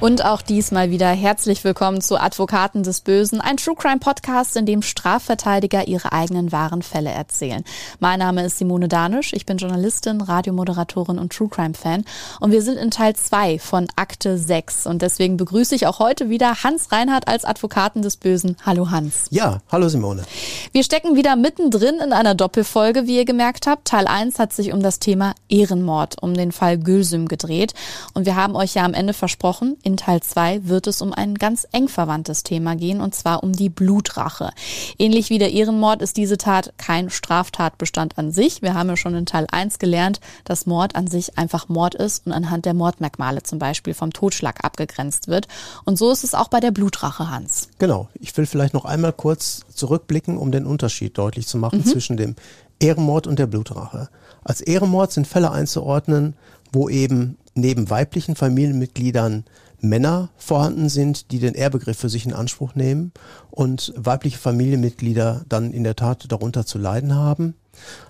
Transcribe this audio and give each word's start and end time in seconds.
Und 0.00 0.24
auch 0.24 0.42
diesmal 0.42 0.92
wieder 0.92 1.08
herzlich 1.08 1.64
willkommen 1.64 2.00
zu 2.00 2.20
Advokaten 2.20 2.84
des 2.84 3.00
Bösen, 3.00 3.40
ein 3.40 3.56
True 3.56 3.74
Crime 3.74 3.98
Podcast, 3.98 4.56
in 4.56 4.64
dem 4.64 4.80
Strafverteidiger 4.80 5.88
ihre 5.88 6.12
eigenen 6.12 6.52
wahren 6.52 6.82
Fälle 6.82 7.10
erzählen. 7.10 7.64
Mein 7.98 8.20
Name 8.20 8.44
ist 8.44 8.58
Simone 8.58 8.86
Danisch, 8.86 9.32
ich 9.32 9.44
bin 9.44 9.58
Journalistin, 9.58 10.20
Radiomoderatorin 10.20 11.18
und 11.18 11.32
True 11.32 11.48
Crime 11.48 11.74
Fan 11.74 12.04
und 12.38 12.52
wir 12.52 12.62
sind 12.62 12.76
in 12.76 12.92
Teil 12.92 13.16
2 13.16 13.58
von 13.58 13.88
Akte 13.96 14.38
6 14.38 14.86
und 14.86 15.02
deswegen 15.02 15.36
begrüße 15.36 15.74
ich 15.74 15.88
auch 15.88 15.98
heute 15.98 16.30
wieder 16.30 16.62
Hans 16.62 16.92
Reinhardt 16.92 17.26
als 17.26 17.44
Advokaten 17.44 18.00
des 18.00 18.16
Bösen. 18.18 18.56
Hallo 18.64 18.92
Hans. 18.92 19.26
Ja, 19.30 19.62
hallo 19.68 19.88
Simone. 19.88 20.22
Wir 20.70 20.84
stecken 20.84 21.16
wieder 21.16 21.34
mittendrin 21.34 21.96
in 21.96 22.12
einer 22.12 22.36
Doppelfolge, 22.36 23.08
wie 23.08 23.16
ihr 23.16 23.24
gemerkt 23.24 23.66
habt. 23.66 23.88
Teil 23.88 24.06
1 24.06 24.38
hat 24.38 24.52
sich 24.52 24.72
um 24.72 24.80
das 24.80 25.00
Thema 25.00 25.34
Ehrenmord, 25.48 26.22
um 26.22 26.34
den 26.34 26.52
Fall 26.52 26.78
Gülsüm 26.78 27.26
gedreht 27.26 27.74
und 28.14 28.26
wir 28.26 28.36
haben 28.36 28.54
euch 28.54 28.74
ja 28.74 28.84
am 28.84 28.94
Ende 28.94 29.12
versprochen, 29.12 29.76
in 29.88 29.96
Teil 29.96 30.20
2 30.20 30.68
wird 30.68 30.86
es 30.86 31.00
um 31.00 31.14
ein 31.14 31.34
ganz 31.34 31.66
eng 31.72 31.88
verwandtes 31.88 32.42
Thema 32.42 32.76
gehen, 32.76 33.00
und 33.00 33.14
zwar 33.14 33.42
um 33.42 33.52
die 33.52 33.70
Blutrache. 33.70 34.50
Ähnlich 34.98 35.30
wie 35.30 35.38
der 35.38 35.50
Ehrenmord 35.50 36.02
ist 36.02 36.18
diese 36.18 36.36
Tat 36.36 36.74
kein 36.76 37.08
Straftatbestand 37.08 38.18
an 38.18 38.30
sich. 38.30 38.60
Wir 38.60 38.74
haben 38.74 38.90
ja 38.90 38.98
schon 38.98 39.14
in 39.14 39.24
Teil 39.24 39.46
1 39.50 39.78
gelernt, 39.78 40.20
dass 40.44 40.66
Mord 40.66 40.94
an 40.94 41.06
sich 41.06 41.38
einfach 41.38 41.70
Mord 41.70 41.94
ist 41.94 42.26
und 42.26 42.32
anhand 42.32 42.66
der 42.66 42.74
Mordmerkmale 42.74 43.42
zum 43.42 43.58
Beispiel 43.58 43.94
vom 43.94 44.12
Totschlag 44.12 44.62
abgegrenzt 44.62 45.26
wird. 45.26 45.48
Und 45.86 45.96
so 45.96 46.12
ist 46.12 46.22
es 46.22 46.34
auch 46.34 46.48
bei 46.48 46.60
der 46.60 46.70
Blutrache, 46.70 47.30
Hans. 47.30 47.70
Genau. 47.78 48.08
Ich 48.20 48.36
will 48.36 48.44
vielleicht 48.44 48.74
noch 48.74 48.84
einmal 48.84 49.14
kurz 49.14 49.62
zurückblicken, 49.74 50.36
um 50.36 50.52
den 50.52 50.66
Unterschied 50.66 51.16
deutlich 51.16 51.46
zu 51.46 51.56
machen 51.56 51.78
mhm. 51.78 51.84
zwischen 51.86 52.18
dem 52.18 52.36
Ehrenmord 52.78 53.26
und 53.26 53.38
der 53.38 53.46
Blutrache. 53.46 54.10
Als 54.44 54.60
Ehrenmord 54.60 55.12
sind 55.12 55.26
Fälle 55.26 55.50
einzuordnen, 55.50 56.34
wo 56.72 56.90
eben 56.90 57.38
neben 57.54 57.90
weiblichen 57.90 58.36
Familienmitgliedern 58.36 59.44
Männer 59.80 60.30
vorhanden 60.36 60.88
sind, 60.88 61.30
die 61.30 61.38
den 61.38 61.54
Ehrbegriff 61.54 61.98
für 61.98 62.08
sich 62.08 62.26
in 62.26 62.32
Anspruch 62.32 62.74
nehmen 62.74 63.12
und 63.50 63.92
weibliche 63.96 64.38
Familienmitglieder 64.38 65.44
dann 65.48 65.72
in 65.72 65.84
der 65.84 65.96
Tat 65.96 66.30
darunter 66.30 66.66
zu 66.66 66.78
leiden 66.78 67.14
haben. 67.14 67.54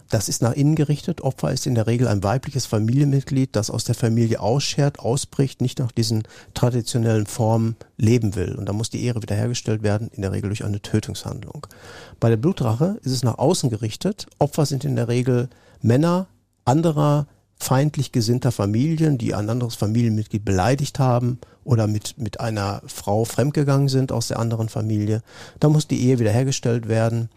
Das 0.09 0.31
ist 0.31 0.41
nach 0.41 0.55
innen 0.55 0.75
gerichtet. 0.75 1.21
Opfer 1.21 1.53
ist 1.53 1.67
in 1.67 1.75
der 1.75 1.87
Regel 1.87 2.09
ein 2.09 2.23
weibliches 2.23 2.65
Familienmitglied, 2.65 3.55
das 3.55 3.71
aus 3.71 3.85
der 3.85 3.95
Familie 3.95 4.41
ausschert, 4.41 4.99
ausbricht, 4.99 5.61
nicht 5.61 5.79
nach 5.79 5.93
diesen 5.93 6.23
traditionellen 6.55 7.27
Formen 7.27 7.77
leben 7.99 8.35
will. 8.35 8.55
Und 8.55 8.67
da 8.67 8.73
muss 8.73 8.89
die 8.89 9.05
Ehre 9.05 9.21
wiederhergestellt 9.21 9.83
werden, 9.83 10.09
in 10.13 10.23
der 10.23 10.33
Regel 10.33 10.49
durch 10.49 10.65
eine 10.65 10.81
Tötungshandlung. 10.81 11.67
Bei 12.21 12.31
der 12.31 12.39
Blutrache 12.39 12.99
ist 13.03 13.13
es 13.13 13.23
nach 13.23 13.37
außen 13.37 13.69
gerichtet. 13.69 14.27
Opfer 14.39 14.65
sind 14.65 14.85
in 14.85 14.97
der 14.97 15.09
Regel 15.09 15.51
Männer 15.83 16.27
anderer 16.65 17.27
feindlich 17.61 18.13
gesinnter 18.13 18.53
Familien, 18.53 19.19
die 19.19 19.35
ein 19.35 19.51
anderes 19.51 19.75
Familienmitglied 19.75 20.45
beleidigt 20.45 20.99
haben 20.99 21.39
oder 21.69 21.87
mit, 21.87 22.17
mit 22.17 22.41
einer 22.41 22.81
Frau 22.87 23.27
fremdgegangen 23.27 23.89
sind 23.89 24.11
aus 24.11 24.29
der 24.29 24.39
anderen 24.39 24.71
Familie. 24.71 25.23
Da 25.61 25.69
muss 25.69 25.87
die 25.87 26.01
Ehe 26.01 26.19
wiederhergestellt 26.19 26.89
werden. 26.89 27.29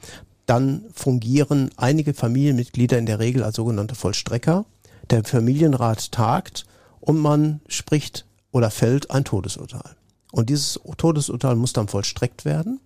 Dann 0.45 0.85
fungieren 0.93 1.69
einige 1.75 2.13
Familienmitglieder 2.13 2.97
in 2.97 3.05
der 3.05 3.19
Regel 3.19 3.43
als 3.43 3.57
sogenannte 3.57 3.93
Vollstrecker. 3.93 4.63
Der 5.09 5.25
Familienrat 5.25 6.13
tagt 6.13 6.65
und 7.01 7.17
man 7.17 7.59
spricht 7.67 8.25
oder 8.53 8.71
fällt 8.71 9.11
ein 9.11 9.25
Todesurteil. 9.25 9.97
Und 10.31 10.49
dieses 10.49 10.79
Todesurteil 10.95 11.57
muss 11.57 11.73
dann 11.73 11.89
vollstreckt 11.89 12.45
werden. 12.45 12.79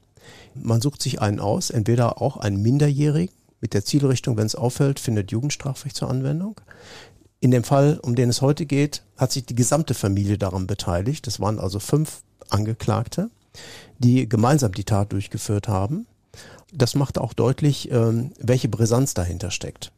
Man 0.55 0.81
sucht 0.81 1.03
sich 1.03 1.21
einen 1.21 1.39
aus, 1.39 1.69
entweder 1.69 2.23
auch 2.23 2.37
einen 2.37 2.63
Minderjährigen, 2.63 3.35
mit 3.61 3.73
der 3.73 3.85
Zielrichtung, 3.85 4.35
wenn 4.37 4.47
es 4.47 4.55
auffällt, 4.55 4.99
findet 4.99 5.31
Jugendstrafrecht 5.31 5.95
zur 5.95 6.09
Anwendung. 6.09 6.59
In 7.45 7.51
dem 7.51 7.63
Fall, 7.63 7.99
um 8.01 8.15
den 8.15 8.29
es 8.29 8.41
heute 8.41 8.65
geht, 8.65 9.03
hat 9.17 9.31
sich 9.31 9.45
die 9.45 9.53
gesamte 9.53 9.93
Familie 9.93 10.39
daran 10.39 10.65
beteiligt. 10.65 11.27
Es 11.27 11.39
waren 11.39 11.59
also 11.59 11.79
fünf 11.79 12.23
Angeklagte, 12.49 13.29
die 13.99 14.27
gemeinsam 14.27 14.71
die 14.71 14.83
Tat 14.83 15.13
durchgeführt 15.13 15.67
haben. 15.67 16.07
Das 16.73 16.95
macht 16.95 17.19
auch 17.19 17.33
deutlich, 17.33 17.91
ähm, 17.91 18.31
welche 18.39 18.67
Brisanz 18.67 19.13
dahinter 19.13 19.51
steckt. 19.51 19.91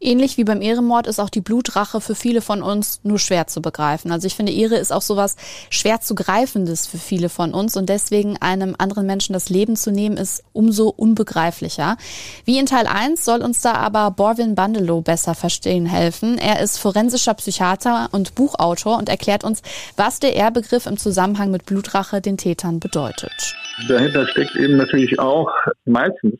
Ähnlich 0.00 0.36
wie 0.36 0.44
beim 0.44 0.62
Ehrenmord 0.62 1.08
ist 1.08 1.18
auch 1.18 1.28
die 1.28 1.40
Blutrache 1.40 2.00
für 2.00 2.14
viele 2.14 2.40
von 2.40 2.62
uns 2.62 3.00
nur 3.02 3.18
schwer 3.18 3.48
zu 3.48 3.60
begreifen. 3.60 4.12
Also 4.12 4.28
ich 4.28 4.36
finde, 4.36 4.52
Ehre 4.52 4.76
ist 4.76 4.92
auch 4.92 5.02
sowas 5.02 5.36
schwer 5.70 6.00
zu 6.00 6.14
greifendes 6.14 6.86
für 6.86 6.98
viele 6.98 7.28
von 7.28 7.52
uns 7.52 7.76
und 7.76 7.88
deswegen 7.88 8.36
einem 8.36 8.76
anderen 8.78 9.06
Menschen 9.06 9.32
das 9.32 9.48
Leben 9.48 9.74
zu 9.74 9.90
nehmen 9.90 10.16
ist 10.16 10.44
umso 10.52 10.88
unbegreiflicher. 10.88 11.96
Wie 12.44 12.58
in 12.58 12.66
Teil 12.66 12.86
1 12.86 13.24
soll 13.24 13.42
uns 13.42 13.60
da 13.60 13.72
aber 13.72 14.12
Borwin 14.12 14.54
Bandelow 14.54 15.00
besser 15.00 15.34
verstehen 15.34 15.86
helfen. 15.86 16.38
Er 16.38 16.60
ist 16.60 16.78
forensischer 16.78 17.34
Psychiater 17.34 18.08
und 18.12 18.36
Buchautor 18.36 18.98
und 18.98 19.08
erklärt 19.08 19.42
uns, 19.42 19.62
was 19.96 20.20
der 20.20 20.34
Ehrbegriff 20.34 20.86
im 20.86 20.96
Zusammenhang 20.96 21.50
mit 21.50 21.66
Blutrache 21.66 22.20
den 22.20 22.36
Tätern 22.36 22.78
bedeutet. 22.78 23.56
Dahinter 23.88 24.28
steckt 24.28 24.54
eben 24.54 24.76
natürlich 24.76 25.18
auch 25.18 25.50
meistens 25.84 26.34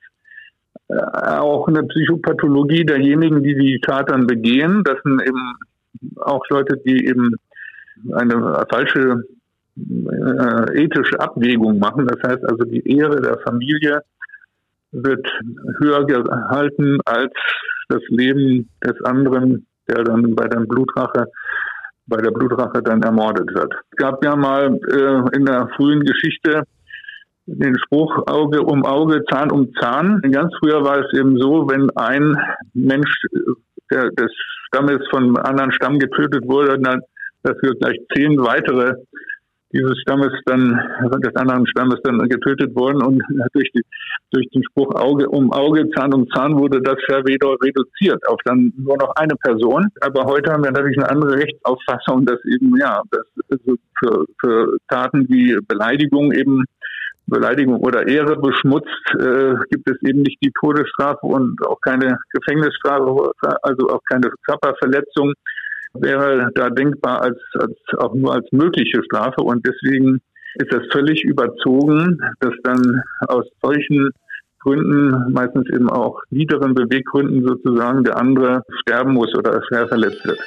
auch 0.89 1.69
eine 1.69 1.83
Psychopathologie 1.85 2.85
derjenigen, 2.85 3.43
die 3.43 3.55
die 3.55 3.81
Tat 3.81 4.11
dann 4.11 4.27
begehen. 4.27 4.83
Das 4.85 4.97
sind 5.05 5.23
eben 5.23 5.55
auch 6.17 6.43
Leute, 6.49 6.79
die 6.85 7.07
eben 7.07 7.35
eine 8.13 8.67
falsche 8.71 9.23
äh, 9.77 10.85
ethische 10.85 11.21
Abwägung 11.21 11.79
machen. 11.79 12.07
Das 12.07 12.23
heißt 12.23 12.45
also, 12.45 12.65
die 12.65 12.87
Ehre 12.97 13.21
der 13.21 13.39
Familie 13.41 14.03
wird 14.93 15.27
höher 15.81 16.07
gehalten 16.07 16.99
als 17.05 17.33
das 17.89 18.03
Leben 18.09 18.69
des 18.85 19.01
anderen, 19.05 19.67
der 19.89 20.05
dann 20.05 20.35
bei 20.35 20.49
der 20.49 20.61
Blutrache 20.61 21.27
bei 22.09 22.17
der 22.17 22.31
Blutrache 22.31 22.83
dann 22.83 23.03
ermordet 23.03 23.55
wird. 23.55 23.73
Es 23.91 23.97
gab 23.97 24.25
ja 24.25 24.35
mal 24.35 24.81
äh, 24.91 25.37
in 25.37 25.45
der 25.45 25.69
frühen 25.77 26.01
Geschichte 26.01 26.63
den 27.49 27.79
Spruch 27.79 28.27
Auge 28.27 28.63
um 28.63 28.85
Auge, 28.85 29.25
Zahn 29.31 29.51
um 29.51 29.73
Zahn. 29.81 30.21
Ganz 30.31 30.53
früher 30.59 30.85
war 30.85 30.99
es 30.99 31.19
eben 31.19 31.39
so, 31.39 31.69
wenn 31.69 31.91
ein 31.97 32.37
Mensch 32.75 33.11
der, 33.91 34.11
des 34.11 34.31
Stammes 34.67 34.99
von 35.11 35.25
einem 35.25 35.37
anderen 35.37 35.73
Stamm 35.73 35.99
getötet 35.99 36.47
wurde, 36.47 36.79
dann 36.79 37.01
dafür 37.43 37.75
gleich 37.75 37.99
zehn 38.15 38.39
weitere 38.39 38.95
dieses 39.73 39.99
Stammes 40.01 40.33
dann, 40.47 40.81
des 41.23 41.37
anderen 41.37 41.67
Stammes 41.67 42.01
dann 42.03 42.19
getötet 42.29 42.75
wurden 42.75 43.03
und 43.03 43.23
durch, 43.53 43.71
die, 43.75 43.83
durch 44.31 44.49
den 44.49 44.63
Spruch 44.65 44.95
Auge 44.95 45.29
um 45.29 45.53
Auge, 45.53 45.91
Zahn 45.91 46.15
um 46.15 46.27
Zahn 46.31 46.57
wurde 46.59 46.81
das 46.81 46.97
ja 47.09 47.19
wieder 47.27 47.55
reduziert 47.63 48.27
auf 48.29 48.41
dann 48.45 48.73
nur 48.79 48.97
noch 48.97 49.15
eine 49.17 49.35
Person. 49.37 49.87
Aber 50.01 50.25
heute 50.25 50.53
haben 50.53 50.65
wir 50.65 50.71
natürlich 50.71 50.99
eine 50.99 51.11
andere 51.11 51.37
Rechtsauffassung, 51.37 52.25
dass 52.25 52.43
eben, 52.47 52.77
ja, 52.79 53.03
dass 53.11 53.27
also 53.51 53.77
für, 53.99 54.25
für 54.41 54.77
Taten 54.89 55.29
wie 55.29 55.59
Beleidigung 55.67 56.33
eben 56.33 56.65
Beleidigung 57.29 57.77
oder 57.81 58.07
Ehre 58.07 58.37
beschmutzt, 58.37 58.89
äh, 59.21 59.55
gibt 59.71 59.89
es 59.89 60.03
eben 60.03 60.23
nicht 60.23 60.39
die 60.43 60.53
Todesstrafe 60.61 61.27
und 61.27 61.57
auch 61.67 61.81
keine 61.81 62.19
Gefängnisstrafe, 62.33 63.33
also 63.63 63.89
auch 63.91 64.03
keine 64.11 64.31
Körperverletzung 64.47 65.35
wäre 65.95 66.51
da 66.55 66.71
denkbar 66.71 67.23
als, 67.23 67.39
als 67.55 67.77
auch 67.99 68.15
nur 68.15 68.35
als 68.35 68.47
mögliche 68.53 69.03
Strafe. 69.05 69.43
Und 69.43 69.67
deswegen 69.67 70.21
ist 70.55 70.73
das 70.73 70.83
völlig 70.93 71.23
überzogen, 71.25 72.19
dass 72.41 72.55
dann 72.63 73.03
aus 73.29 73.47
solchen 73.63 74.11
Gründen, 74.69 75.33
meistens 75.33 75.67
eben 75.75 75.89
auch 75.89 76.21
niederen 76.29 76.75
Beweggründen 76.75 77.43
sozusagen, 77.43 78.05
der 78.05 78.19
andere 78.19 78.63
sterben 78.83 79.15
muss 79.15 79.35
oder 79.35 79.63
schwer 79.67 79.89
verletzt 79.89 80.23
wird. 80.27 80.39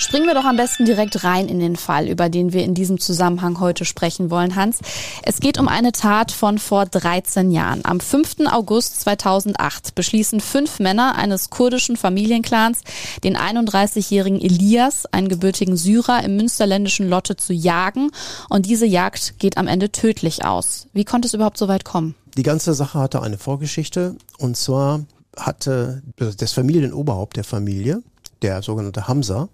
Springen 0.00 0.26
wir 0.26 0.34
doch 0.34 0.46
am 0.46 0.56
besten 0.56 0.86
direkt 0.86 1.24
rein 1.24 1.48
in 1.48 1.60
den 1.60 1.76
Fall, 1.76 2.08
über 2.08 2.30
den 2.30 2.54
wir 2.54 2.64
in 2.64 2.72
diesem 2.72 2.98
Zusammenhang 2.98 3.60
heute 3.60 3.84
sprechen 3.84 4.30
wollen, 4.30 4.56
Hans. 4.56 4.80
Es 5.22 5.40
geht 5.40 5.58
um 5.58 5.68
eine 5.68 5.92
Tat 5.92 6.32
von 6.32 6.58
vor 6.58 6.86
13 6.86 7.50
Jahren. 7.50 7.82
Am 7.84 8.00
5. 8.00 8.46
August 8.50 9.00
2008 9.02 9.94
beschließen 9.94 10.40
fünf 10.40 10.78
Männer 10.78 11.16
eines 11.16 11.50
kurdischen 11.50 11.96
Familienclans, 11.96 12.82
den 13.24 13.36
31-jährigen 13.36 14.40
Elias, 14.40 15.04
einen 15.04 15.28
gebürtigen 15.28 15.76
Syrer 15.76 16.24
im 16.24 16.36
münsterländischen 16.36 17.08
Lotte 17.08 17.36
zu 17.36 17.52
jagen. 17.52 18.10
Und 18.48 18.64
diese 18.64 18.86
Jagd 18.86 19.38
geht 19.38 19.58
am 19.58 19.68
Ende 19.68 19.92
tödlich 19.92 20.46
aus. 20.46 20.86
Wie 20.94 21.04
konnte 21.04 21.28
es 21.28 21.34
überhaupt 21.34 21.58
so 21.58 21.68
weit 21.68 21.84
kommen? 21.84 22.14
Die 22.36 22.42
ganze 22.42 22.74
Sache 22.74 22.98
hatte 22.98 23.22
eine 23.22 23.38
Vorgeschichte. 23.38 24.16
Und 24.38 24.56
zwar 24.56 25.04
hatte 25.36 26.02
das 26.16 26.52
Familienoberhaupt 26.52 27.36
der 27.36 27.44
Familie 27.44 28.02
der 28.42 28.62
sogenannte 28.62 29.06
Hamza. 29.06 29.48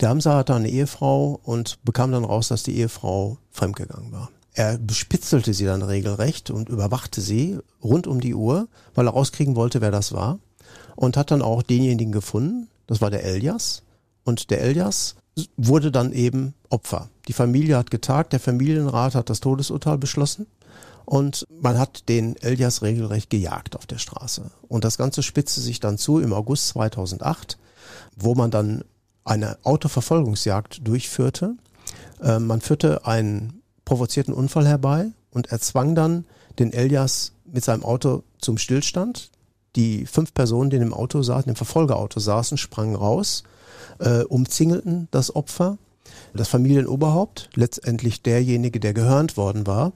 Der 0.00 0.10
Hamza 0.10 0.34
hatte 0.34 0.54
eine 0.54 0.68
Ehefrau 0.68 1.40
und 1.42 1.78
bekam 1.84 2.12
dann 2.12 2.24
raus, 2.24 2.48
dass 2.48 2.62
die 2.62 2.76
Ehefrau 2.76 3.38
fremdgegangen 3.50 4.12
war. 4.12 4.30
Er 4.52 4.78
bespitzelte 4.78 5.54
sie 5.54 5.64
dann 5.64 5.82
regelrecht 5.82 6.50
und 6.50 6.68
überwachte 6.68 7.20
sie 7.20 7.58
rund 7.82 8.06
um 8.06 8.20
die 8.20 8.34
Uhr, 8.34 8.68
weil 8.94 9.06
er 9.06 9.12
rauskriegen 9.12 9.56
wollte, 9.56 9.80
wer 9.80 9.90
das 9.90 10.12
war. 10.12 10.38
Und 10.96 11.16
hat 11.16 11.30
dann 11.30 11.42
auch 11.42 11.62
denjenigen 11.62 12.12
gefunden, 12.12 12.68
das 12.86 13.00
war 13.00 13.10
der 13.10 13.24
Elias. 13.24 13.82
und 14.24 14.50
der 14.50 14.62
Elias 14.62 15.14
wurde 15.56 15.92
dann 15.92 16.12
eben 16.12 16.54
Opfer. 16.70 17.10
Die 17.28 17.32
Familie 17.34 17.76
hat 17.76 17.90
getagt, 17.90 18.32
der 18.32 18.40
Familienrat 18.40 19.14
hat 19.14 19.28
das 19.30 19.40
Todesurteil 19.40 19.98
beschlossen 19.98 20.46
und 21.06 21.46
man 21.62 21.78
hat 21.78 22.08
den 22.08 22.36
Elias 22.36 22.82
regelrecht 22.82 23.30
gejagt 23.30 23.76
auf 23.76 23.86
der 23.86 23.98
Straße. 23.98 24.50
Und 24.68 24.84
das 24.84 24.98
Ganze 24.98 25.22
spitzte 25.22 25.60
sich 25.60 25.80
dann 25.80 25.98
zu 25.98 26.18
im 26.18 26.32
August 26.32 26.68
2008, 26.68 27.58
wo 28.16 28.34
man 28.34 28.50
dann 28.50 28.84
eine 29.24 29.56
Autoverfolgungsjagd 29.62 30.86
durchführte. 30.86 31.54
Äh, 32.20 32.40
man 32.40 32.60
führte 32.60 33.06
einen 33.06 33.62
provozierten 33.84 34.34
Unfall 34.34 34.66
herbei 34.66 35.06
und 35.30 35.52
erzwang 35.52 35.94
dann 35.94 36.24
den 36.58 36.72
Elias 36.72 37.32
mit 37.44 37.64
seinem 37.64 37.84
Auto 37.84 38.24
zum 38.38 38.58
Stillstand. 38.58 39.30
Die 39.76 40.06
fünf 40.06 40.34
Personen, 40.34 40.70
die 40.70 40.78
dem 40.78 40.94
Auto 40.94 41.22
saßen, 41.22 41.50
im 41.50 41.56
Verfolgerauto 41.56 42.18
saßen, 42.18 42.58
sprangen 42.58 42.96
raus, 42.96 43.44
äh, 44.00 44.22
umzingelten 44.24 45.06
das 45.12 45.34
Opfer. 45.34 45.78
Das 46.34 46.48
Familienoberhaupt, 46.48 47.50
letztendlich 47.54 48.22
derjenige, 48.22 48.80
der 48.80 48.94
gehörnt 48.94 49.36
worden 49.36 49.66
war, 49.66 49.92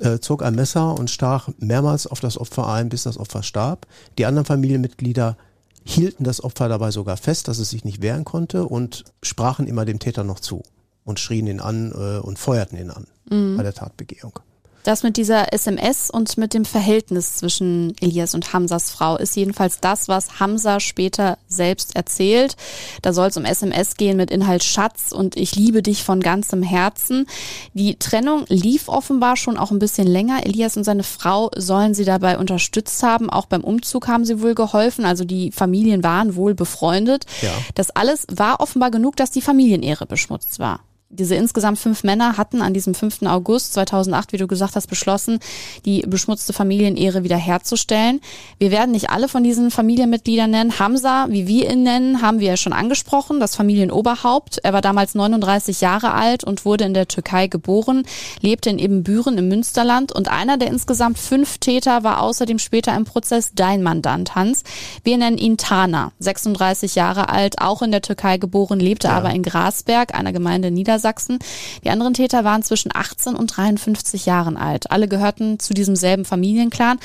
äh, 0.00 0.18
zog 0.18 0.42
ein 0.42 0.54
Messer 0.54 0.98
und 0.98 1.10
stach 1.10 1.48
mehrmals 1.58 2.06
auf 2.06 2.20
das 2.20 2.38
Opfer 2.38 2.68
ein, 2.68 2.88
bis 2.88 3.04
das 3.04 3.18
Opfer 3.18 3.42
starb. 3.42 3.86
Die 4.18 4.26
anderen 4.26 4.46
Familienmitglieder 4.46 5.36
hielten 5.84 6.24
das 6.24 6.42
Opfer 6.42 6.68
dabei 6.68 6.90
sogar 6.90 7.16
fest, 7.16 7.48
dass 7.48 7.58
es 7.58 7.70
sich 7.70 7.84
nicht 7.84 8.02
wehren 8.02 8.24
konnte 8.24 8.66
und 8.66 9.04
sprachen 9.22 9.66
immer 9.66 9.84
dem 9.84 9.98
Täter 9.98 10.24
noch 10.24 10.40
zu 10.40 10.62
und 11.04 11.20
schrien 11.20 11.46
ihn 11.46 11.60
an 11.60 11.92
äh, 11.92 12.18
und 12.18 12.38
feuerten 12.38 12.78
ihn 12.78 12.90
an 12.90 13.06
mhm. 13.30 13.56
bei 13.56 13.62
der 13.62 13.74
Tatbegehung. 13.74 14.40
Das 14.84 15.02
mit 15.02 15.16
dieser 15.16 15.52
SMS 15.54 16.10
und 16.10 16.36
mit 16.36 16.52
dem 16.52 16.66
Verhältnis 16.66 17.36
zwischen 17.36 17.96
Elias 18.02 18.34
und 18.34 18.52
Hamsas 18.52 18.90
Frau 18.90 19.16
ist 19.16 19.34
jedenfalls 19.34 19.80
das, 19.80 20.08
was 20.08 20.40
Hamza 20.40 20.78
später 20.78 21.38
selbst 21.48 21.96
erzählt. 21.96 22.54
Da 23.00 23.14
soll 23.14 23.28
es 23.28 23.36
um 23.38 23.46
SMS 23.46 23.96
gehen 23.96 24.18
mit 24.18 24.30
Inhalt 24.30 24.62
Schatz 24.62 25.10
und 25.10 25.36
ich 25.36 25.56
liebe 25.56 25.82
dich 25.82 26.04
von 26.04 26.20
ganzem 26.20 26.62
Herzen. 26.62 27.26
Die 27.72 27.96
Trennung 27.98 28.44
lief 28.48 28.88
offenbar 28.88 29.38
schon 29.38 29.56
auch 29.56 29.70
ein 29.70 29.78
bisschen 29.78 30.06
länger. 30.06 30.44
Elias 30.44 30.76
und 30.76 30.84
seine 30.84 31.02
Frau 31.02 31.50
sollen 31.56 31.94
sie 31.94 32.04
dabei 32.04 32.38
unterstützt 32.38 33.02
haben. 33.02 33.30
Auch 33.30 33.46
beim 33.46 33.64
Umzug 33.64 34.06
haben 34.06 34.26
sie 34.26 34.42
wohl 34.42 34.54
geholfen. 34.54 35.06
Also 35.06 35.24
die 35.24 35.50
Familien 35.50 36.04
waren 36.04 36.36
wohl 36.36 36.54
befreundet. 36.54 37.24
Ja. 37.40 37.52
Das 37.74 37.90
alles 37.90 38.26
war 38.30 38.60
offenbar 38.60 38.90
genug, 38.90 39.16
dass 39.16 39.30
die 39.30 39.40
Familienehre 39.40 40.04
beschmutzt 40.04 40.58
war 40.58 40.80
diese 41.14 41.34
insgesamt 41.36 41.78
fünf 41.78 42.04
Männer 42.04 42.36
hatten 42.36 42.60
an 42.60 42.74
diesem 42.74 42.94
5. 42.94 43.22
August 43.22 43.74
2008, 43.74 44.32
wie 44.32 44.36
du 44.36 44.46
gesagt 44.46 44.76
hast, 44.76 44.88
beschlossen, 44.88 45.38
die 45.84 46.02
beschmutzte 46.02 46.52
Familienehre 46.52 47.24
wiederherzustellen. 47.24 48.20
Wir 48.58 48.70
werden 48.70 48.90
nicht 48.90 49.10
alle 49.10 49.28
von 49.28 49.44
diesen 49.44 49.70
Familienmitgliedern 49.70 50.50
nennen. 50.50 50.78
Hamza, 50.78 51.26
wie 51.30 51.46
wir 51.46 51.70
ihn 51.70 51.82
nennen, 51.82 52.22
haben 52.22 52.40
wir 52.40 52.48
ja 52.48 52.56
schon 52.56 52.72
angesprochen, 52.72 53.40
das 53.40 53.54
Familienoberhaupt. 53.56 54.58
Er 54.62 54.72
war 54.72 54.80
damals 54.80 55.14
39 55.14 55.80
Jahre 55.80 56.12
alt 56.12 56.44
und 56.44 56.64
wurde 56.64 56.84
in 56.84 56.94
der 56.94 57.08
Türkei 57.08 57.46
geboren, 57.46 58.04
lebte 58.40 58.70
in 58.70 58.78
Ebenbüren 58.78 59.38
im 59.38 59.48
Münsterland 59.48 60.12
und 60.12 60.28
einer 60.28 60.56
der 60.56 60.68
insgesamt 60.68 61.18
fünf 61.18 61.58
Täter 61.58 62.02
war 62.04 62.22
außerdem 62.22 62.58
später 62.58 62.96
im 62.96 63.04
Prozess 63.04 63.52
dein 63.54 63.82
Mandant, 63.82 64.34
Hans. 64.34 64.64
Wir 65.04 65.16
nennen 65.16 65.38
ihn 65.38 65.56
Tana, 65.56 66.12
36 66.18 66.94
Jahre 66.94 67.28
alt, 67.28 67.60
auch 67.60 67.82
in 67.82 67.92
der 67.92 68.02
Türkei 68.02 68.38
geboren, 68.38 68.80
lebte 68.80 69.08
ja. 69.08 69.14
aber 69.14 69.30
in 69.30 69.42
Grasberg, 69.42 70.14
einer 70.14 70.32
Gemeinde 70.32 70.70
Niedersachsen 70.70 71.03
Niedersachsen. 71.04 71.38
Die 71.84 71.90
anderen 71.90 72.14
Täter 72.14 72.44
waren 72.44 72.62
zwischen 72.62 72.90
18 72.94 73.36
und 73.36 73.48
53 73.48 74.26
Jahren 74.26 74.56
alt. 74.56 74.90
Alle 74.90 75.08
gehörten 75.08 75.58
zu 75.58 75.74
diesem 75.74 75.96
selben 75.96 76.24
Familienclan. 76.24 76.98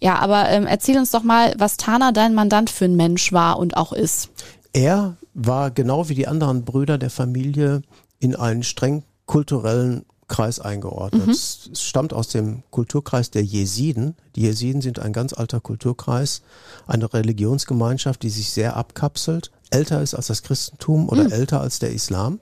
Ja, 0.00 0.18
aber 0.18 0.48
ähm, 0.48 0.66
erzähl 0.66 0.98
uns 0.98 1.10
doch 1.10 1.22
mal, 1.22 1.54
was 1.58 1.76
Tana 1.76 2.12
dein 2.12 2.34
Mandant 2.34 2.70
für 2.70 2.84
ein 2.84 2.96
Mensch 2.96 3.32
war 3.32 3.58
und 3.58 3.76
auch 3.76 3.92
ist. 3.92 4.30
Er 4.72 5.16
war 5.34 5.70
genau 5.70 6.08
wie 6.08 6.14
die 6.14 6.28
anderen 6.28 6.64
Brüder 6.64 6.98
der 6.98 7.10
Familie 7.10 7.82
in 8.20 8.36
einen 8.36 8.62
streng 8.62 9.02
kulturellen 9.26 10.04
Kreis 10.28 10.60
eingeordnet. 10.60 11.26
Mhm. 11.26 11.32
Es 11.32 11.70
stammt 11.74 12.12
aus 12.12 12.28
dem 12.28 12.62
Kulturkreis 12.70 13.30
der 13.30 13.42
Jesiden. 13.42 14.14
Die 14.36 14.42
Jesiden 14.42 14.82
sind 14.82 14.98
ein 14.98 15.12
ganz 15.12 15.32
alter 15.32 15.58
Kulturkreis, 15.58 16.42
eine 16.86 17.12
Religionsgemeinschaft, 17.12 18.22
die 18.22 18.30
sich 18.30 18.50
sehr 18.50 18.76
abkapselt, 18.76 19.50
älter 19.70 20.02
ist 20.02 20.14
als 20.14 20.28
das 20.28 20.42
Christentum 20.42 21.08
oder 21.08 21.24
mhm. 21.24 21.32
älter 21.32 21.60
als 21.60 21.78
der 21.78 21.92
Islam. 21.92 22.40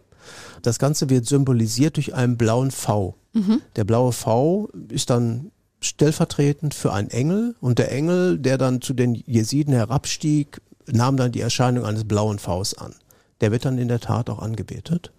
Das 0.62 0.78
Ganze 0.78 1.10
wird 1.10 1.26
symbolisiert 1.26 1.96
durch 1.96 2.14
einen 2.14 2.36
blauen 2.36 2.70
V. 2.70 3.14
Mhm. 3.32 3.62
Der 3.76 3.84
blaue 3.84 4.12
V 4.12 4.68
ist 4.88 5.10
dann 5.10 5.50
stellvertretend 5.80 6.74
für 6.74 6.92
einen 6.92 7.10
Engel 7.10 7.54
und 7.60 7.78
der 7.78 7.92
Engel, 7.92 8.38
der 8.38 8.58
dann 8.58 8.80
zu 8.80 8.94
den 8.94 9.14
Jesiden 9.14 9.74
herabstieg, 9.74 10.60
nahm 10.86 11.16
dann 11.16 11.32
die 11.32 11.40
Erscheinung 11.40 11.84
eines 11.84 12.04
blauen 12.04 12.38
Vs 12.38 12.74
an. 12.74 12.94
Der 13.40 13.52
wird 13.52 13.64
dann 13.64 13.78
in 13.78 13.88
der 13.88 14.00
Tat 14.00 14.30
auch 14.30 14.40
angebetet. 14.40 15.12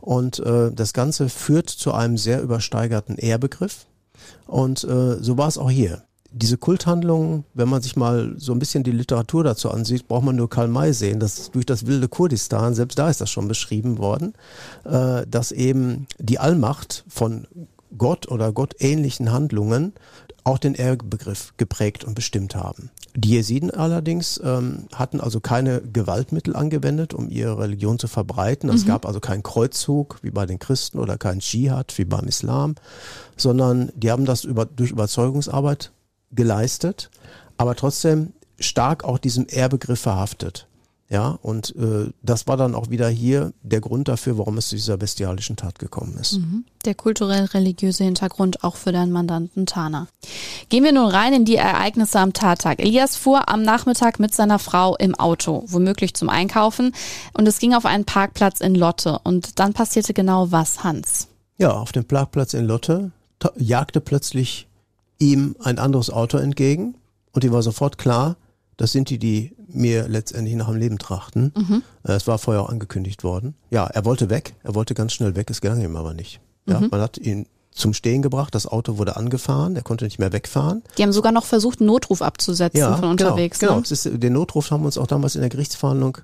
Und 0.00 0.38
äh, 0.40 0.70
das 0.70 0.92
Ganze 0.92 1.30
führt 1.30 1.70
zu 1.70 1.92
einem 1.92 2.18
sehr 2.18 2.42
übersteigerten 2.42 3.16
Ehrbegriff. 3.16 3.86
Und 4.46 4.84
äh, 4.84 5.16
so 5.22 5.38
war 5.38 5.48
es 5.48 5.56
auch 5.56 5.70
hier 5.70 6.02
diese 6.36 6.58
Kulthandlungen, 6.58 7.44
wenn 7.54 7.68
man 7.68 7.80
sich 7.80 7.94
mal 7.94 8.34
so 8.36 8.52
ein 8.52 8.58
bisschen 8.58 8.82
die 8.82 8.90
Literatur 8.90 9.44
dazu 9.44 9.70
ansieht, 9.70 10.08
braucht 10.08 10.24
man 10.24 10.34
nur 10.34 10.50
Karl 10.50 10.68
May 10.68 10.92
sehen, 10.92 11.20
dass 11.20 11.52
durch 11.52 11.64
das 11.64 11.86
wilde 11.86 12.08
Kurdistan, 12.08 12.74
selbst 12.74 12.98
da 12.98 13.08
ist 13.08 13.20
das 13.20 13.30
schon 13.30 13.46
beschrieben 13.46 13.98
worden, 13.98 14.34
äh, 14.84 15.24
dass 15.28 15.52
eben 15.52 16.06
die 16.18 16.40
Allmacht 16.40 17.04
von 17.08 17.46
Gott 17.96 18.28
oder 18.28 18.52
gottähnlichen 18.52 19.30
Handlungen 19.30 19.92
auch 20.42 20.58
den 20.58 20.74
Ehrbegriff 20.74 21.54
geprägt 21.56 22.04
und 22.04 22.14
bestimmt 22.14 22.54
haben. 22.54 22.90
Die 23.16 23.30
Jesiden 23.30 23.70
allerdings 23.70 24.40
ähm, 24.44 24.88
hatten 24.92 25.20
also 25.20 25.40
keine 25.40 25.80
Gewaltmittel 25.80 26.56
angewendet, 26.56 27.14
um 27.14 27.30
ihre 27.30 27.58
Religion 27.58 27.98
zu 27.98 28.08
verbreiten. 28.08 28.68
Es 28.68 28.84
mhm. 28.84 28.88
gab 28.88 29.06
also 29.06 29.20
keinen 29.20 29.44
Kreuzzug 29.44 30.18
wie 30.22 30.30
bei 30.30 30.46
den 30.46 30.58
Christen 30.58 30.98
oder 30.98 31.16
keinen 31.16 31.40
Dschihad 31.40 31.96
wie 31.96 32.04
beim 32.04 32.26
Islam, 32.26 32.74
sondern 33.36 33.92
die 33.94 34.10
haben 34.10 34.24
das 34.24 34.44
über, 34.44 34.66
durch 34.66 34.90
Überzeugungsarbeit 34.90 35.92
geleistet, 36.34 37.10
aber 37.56 37.74
trotzdem 37.76 38.32
stark 38.58 39.04
auch 39.04 39.18
diesem 39.18 39.46
Ehrbegriff 39.48 40.00
verhaftet. 40.00 40.66
Ja, 41.10 41.38
und 41.42 41.76
äh, 41.76 42.10
das 42.22 42.46
war 42.46 42.56
dann 42.56 42.74
auch 42.74 42.88
wieder 42.88 43.08
hier 43.08 43.52
der 43.62 43.80
Grund 43.82 44.08
dafür, 44.08 44.38
warum 44.38 44.56
es 44.56 44.68
zu 44.68 44.74
dieser 44.74 44.96
bestialischen 44.96 45.54
Tat 45.54 45.78
gekommen 45.78 46.16
ist. 46.18 46.38
Mhm. 46.38 46.64
Der 46.86 46.94
kulturell-religiöse 46.94 48.04
Hintergrund 48.04 48.64
auch 48.64 48.76
für 48.76 48.90
deinen 48.90 49.12
Mandanten 49.12 49.66
Tana. 49.66 50.08
Gehen 50.70 50.82
wir 50.82 50.92
nun 50.92 51.10
rein 51.10 51.34
in 51.34 51.44
die 51.44 51.56
Ereignisse 51.56 52.18
am 52.18 52.32
Tattag. 52.32 52.80
Elias 52.80 53.16
fuhr 53.16 53.48
am 53.50 53.62
Nachmittag 53.62 54.18
mit 54.18 54.34
seiner 54.34 54.58
Frau 54.58 54.96
im 54.96 55.14
Auto, 55.14 55.64
womöglich 55.66 56.14
zum 56.14 56.30
Einkaufen, 56.30 56.92
und 57.34 57.46
es 57.46 57.58
ging 57.58 57.74
auf 57.74 57.84
einen 57.84 58.06
Parkplatz 58.06 58.60
in 58.60 58.74
Lotte. 58.74 59.20
Und 59.24 59.58
dann 59.60 59.74
passierte 59.74 60.14
genau 60.14 60.52
was, 60.52 60.84
Hans? 60.84 61.28
Ja, 61.58 61.70
auf 61.72 61.92
dem 61.92 62.06
Parkplatz 62.06 62.54
in 62.54 62.64
Lotte 62.64 63.12
jagte 63.56 64.00
plötzlich 64.00 64.66
ihm 65.18 65.56
ein 65.62 65.78
anderes 65.78 66.10
Auto 66.10 66.38
entgegen 66.38 66.96
und 67.32 67.44
ihm 67.44 67.52
war 67.52 67.62
sofort 67.62 67.98
klar, 67.98 68.36
das 68.76 68.92
sind 68.92 69.10
die, 69.10 69.18
die 69.18 69.54
mir 69.68 70.08
letztendlich 70.08 70.56
nach 70.56 70.68
dem 70.68 70.76
Leben 70.76 70.98
trachten. 70.98 71.52
Mhm. 71.56 71.82
Äh, 72.04 72.12
es 72.12 72.26
war 72.26 72.38
vorher 72.38 72.62
auch 72.62 72.68
angekündigt 72.68 73.24
worden. 73.24 73.54
Ja, 73.70 73.86
er 73.86 74.04
wollte 74.04 74.30
weg, 74.30 74.54
er 74.62 74.74
wollte 74.74 74.94
ganz 74.94 75.12
schnell 75.12 75.36
weg, 75.36 75.50
es 75.50 75.60
gelang 75.60 75.80
ihm 75.80 75.96
aber 75.96 76.14
nicht. 76.14 76.40
Ja, 76.66 76.80
mhm. 76.80 76.88
Man 76.90 77.00
hat 77.00 77.18
ihn 77.18 77.46
zum 77.70 77.92
Stehen 77.92 78.22
gebracht, 78.22 78.54
das 78.54 78.66
Auto 78.66 78.98
wurde 78.98 79.16
angefahren, 79.16 79.74
er 79.74 79.82
konnte 79.82 80.04
nicht 80.04 80.18
mehr 80.18 80.32
wegfahren. 80.32 80.82
Die 80.96 81.02
haben 81.02 81.12
sogar 81.12 81.32
noch 81.32 81.44
versucht, 81.44 81.80
einen 81.80 81.88
Notruf 81.88 82.22
abzusetzen 82.22 82.78
ja, 82.78 82.92
von 82.92 83.00
genau, 83.00 83.10
unterwegs. 83.10 83.58
Genau, 83.58 83.76
ne? 83.76 83.82
genau. 83.82 83.92
Ist, 83.92 84.22
den 84.22 84.32
Notruf 84.32 84.70
haben 84.70 84.82
wir 84.82 84.86
uns 84.86 84.98
auch 84.98 85.08
damals 85.08 85.34
in 85.34 85.40
der 85.40 85.50
Gerichtsverhandlung 85.50 86.18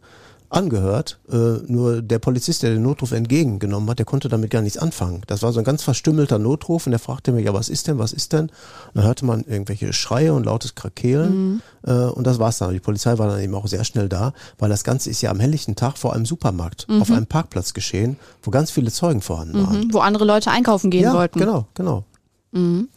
angehört. 0.51 1.19
Äh, 1.31 1.37
nur 1.67 2.03
der 2.03 2.19
Polizist, 2.19 2.63
der 2.63 2.71
den 2.71 2.83
Notruf 2.83 3.13
entgegengenommen 3.13 3.89
hat, 3.89 3.99
der 3.99 4.07
konnte 4.07 4.29
damit 4.29 4.51
gar 4.51 4.63
nichts 4.63 4.79
anfangen. 4.79 5.23
Das 5.29 5.43
war 5.43 5.53
so 5.53 5.61
ein 5.61 5.65
ganz 5.65 5.83
verstümmelter 5.83 6.39
Notruf 6.39 6.87
und 6.87 6.91
der 6.91 6.99
fragte 6.99 7.33
mich, 7.33 7.47
ja, 7.47 7.55
was 7.55 7.69
ist 7.69 7.87
denn, 7.87 7.99
was 7.99 8.13
ist 8.13 8.33
denn? 8.33 8.47
Und 8.47 8.51
dann 8.95 9.05
hörte 9.05 9.25
man 9.25 9.45
irgendwelche 9.45 9.93
Schreie 9.93 10.35
und 10.35 10.45
lautes 10.45 10.75
Krakehlen 10.75 11.53
mhm. 11.53 11.63
äh, 11.87 11.93
und 11.93 12.27
das 12.27 12.39
war's 12.39 12.59
dann. 12.59 12.73
Die 12.73 12.81
Polizei 12.81 13.17
war 13.19 13.29
dann 13.29 13.41
eben 13.41 13.55
auch 13.55 13.69
sehr 13.69 13.85
schnell 13.85 14.09
da, 14.09 14.33
weil 14.59 14.69
das 14.69 14.85
Ganze 14.85 15.09
ist 15.09 15.23
ja 15.23 15.31
am 15.31 15.41
helllichten 15.41 15.77
Tag 15.77 15.97
vor 15.97 16.13
einem 16.15 16.27
Supermarkt 16.27 16.89
mhm. 16.89 17.01
auf 17.01 17.11
einem 17.11 17.27
Parkplatz 17.27 17.73
geschehen, 17.73 18.17
wo 18.43 18.51
ganz 18.51 18.71
viele 18.73 18.91
Zeugen 18.91 19.23
vorhanden 19.23 19.67
waren. 19.67 19.81
Mhm, 19.81 19.95
wo 19.95 20.01
andere 20.01 20.25
Leute 20.25 20.51
einkaufen 20.51 20.91
gehen 20.91 21.05
ja, 21.05 21.15
wollten. 21.15 21.39
Genau, 21.39 21.67
genau. 21.75 22.05
Mhm. 22.53 22.89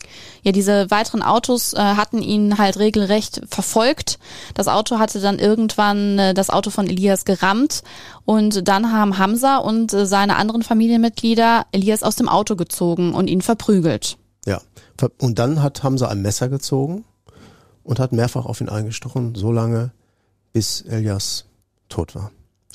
Ja, 0.42 0.52
diese 0.52 0.90
weiteren 0.90 1.22
Autos 1.22 1.74
äh, 1.74 1.78
hatten 1.78 2.22
ihn 2.22 2.58
halt 2.58 2.80
regelrecht 2.80 3.42
verfolgt. 3.48 4.18
Das 4.56 4.68
Auto 4.68 4.98
hatte 4.98 5.20
dann 5.20 5.38
irgendwann 5.38 6.18
äh, 6.18 6.34
das 6.34 6.50
Auto 6.50 6.72
von 6.72 6.88
Elias 6.88 7.24
gerammt 7.24 7.84
und 8.26 8.68
dann 8.68 8.92
haben 8.92 9.20
Hamza 9.20 9.58
und 9.58 9.94
äh, 9.94 10.06
seine 10.08 10.38
anderen 10.38 10.64
Familienmitglieder 10.64 11.68
Elias 11.72 12.02
aus 12.02 12.16
dem 12.16 12.30
Auto 12.30 12.56
gezogen 12.56 13.14
und 13.14 13.28
ihn 13.28 13.42
verprügelt. 13.42 14.18
Ja, 14.46 14.60
und 15.20 15.38
dann 15.38 15.62
hat 15.62 15.84
Hamza 15.84 16.08
ein 16.08 16.22
Messer 16.22 16.50
gezogen 16.50 17.06
und 17.84 18.00
hat 18.00 18.12
mehrfach 18.12 18.46
auf 18.46 18.60
ihn 18.60 18.70
eingestochen, 18.70 19.36
so 19.36 19.52
lange, 19.52 19.92
bis 20.52 20.82
Elias 20.82 21.46
tot 21.90 22.16
war. 22.16 22.32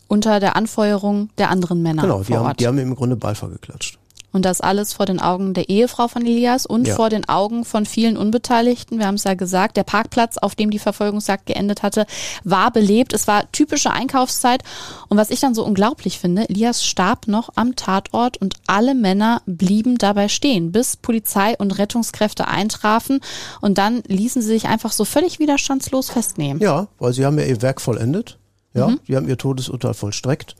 Unter 0.06 0.40
der 0.40 0.56
Anfeuerung 0.56 1.30
der 1.38 1.50
anderen 1.50 1.82
Männer. 1.82 2.02
Genau, 2.02 2.22
die, 2.22 2.34
haben, 2.34 2.56
die 2.56 2.66
haben 2.66 2.78
ihm 2.78 2.88
im 2.88 2.94
Grunde 2.94 3.16
Beifall 3.16 3.50
geklatscht. 3.50 3.97
Und 4.30 4.44
das 4.44 4.60
alles 4.60 4.92
vor 4.92 5.06
den 5.06 5.20
Augen 5.20 5.54
der 5.54 5.70
Ehefrau 5.70 6.06
von 6.06 6.20
Elias 6.22 6.66
und 6.66 6.86
Ja. 6.86 6.94
vor 6.96 7.08
den 7.08 7.26
Augen 7.28 7.64
von 7.64 7.86
vielen 7.86 8.18
Unbeteiligten. 8.18 8.98
Wir 8.98 9.06
haben 9.06 9.14
es 9.14 9.24
ja 9.24 9.32
gesagt, 9.34 9.76
der 9.78 9.84
Parkplatz, 9.84 10.36
auf 10.36 10.54
dem 10.54 10.70
die 10.70 10.78
Verfolgungsjagd 10.78 11.46
geendet 11.46 11.82
hatte, 11.82 12.04
war 12.44 12.70
belebt. 12.70 13.14
Es 13.14 13.26
war 13.26 13.50
typische 13.52 13.90
Einkaufszeit. 13.90 14.62
Und 15.08 15.16
was 15.16 15.30
ich 15.30 15.40
dann 15.40 15.54
so 15.54 15.64
unglaublich 15.64 16.18
finde, 16.18 16.48
Elias 16.50 16.84
starb 16.84 17.26
noch 17.26 17.48
am 17.54 17.74
Tatort 17.74 18.36
und 18.36 18.54
alle 18.66 18.94
Männer 18.94 19.40
blieben 19.46 19.96
dabei 19.96 20.28
stehen, 20.28 20.72
bis 20.72 20.96
Polizei 20.96 21.56
und 21.56 21.78
Rettungskräfte 21.78 22.48
eintrafen. 22.48 23.20
Und 23.62 23.78
dann 23.78 24.02
ließen 24.08 24.42
sie 24.42 24.48
sich 24.48 24.66
einfach 24.66 24.92
so 24.92 25.06
völlig 25.06 25.38
widerstandslos 25.38 26.10
festnehmen. 26.10 26.60
Ja, 26.62 26.88
weil 26.98 27.14
sie 27.14 27.24
haben 27.24 27.38
ja 27.38 27.46
ihr 27.46 27.62
Werk 27.62 27.80
vollendet. 27.80 28.36
Ja, 28.74 28.92
sie 29.06 29.16
haben 29.16 29.26
ihr 29.26 29.38
Todesurteil 29.38 29.94
vollstreckt. 29.94 30.54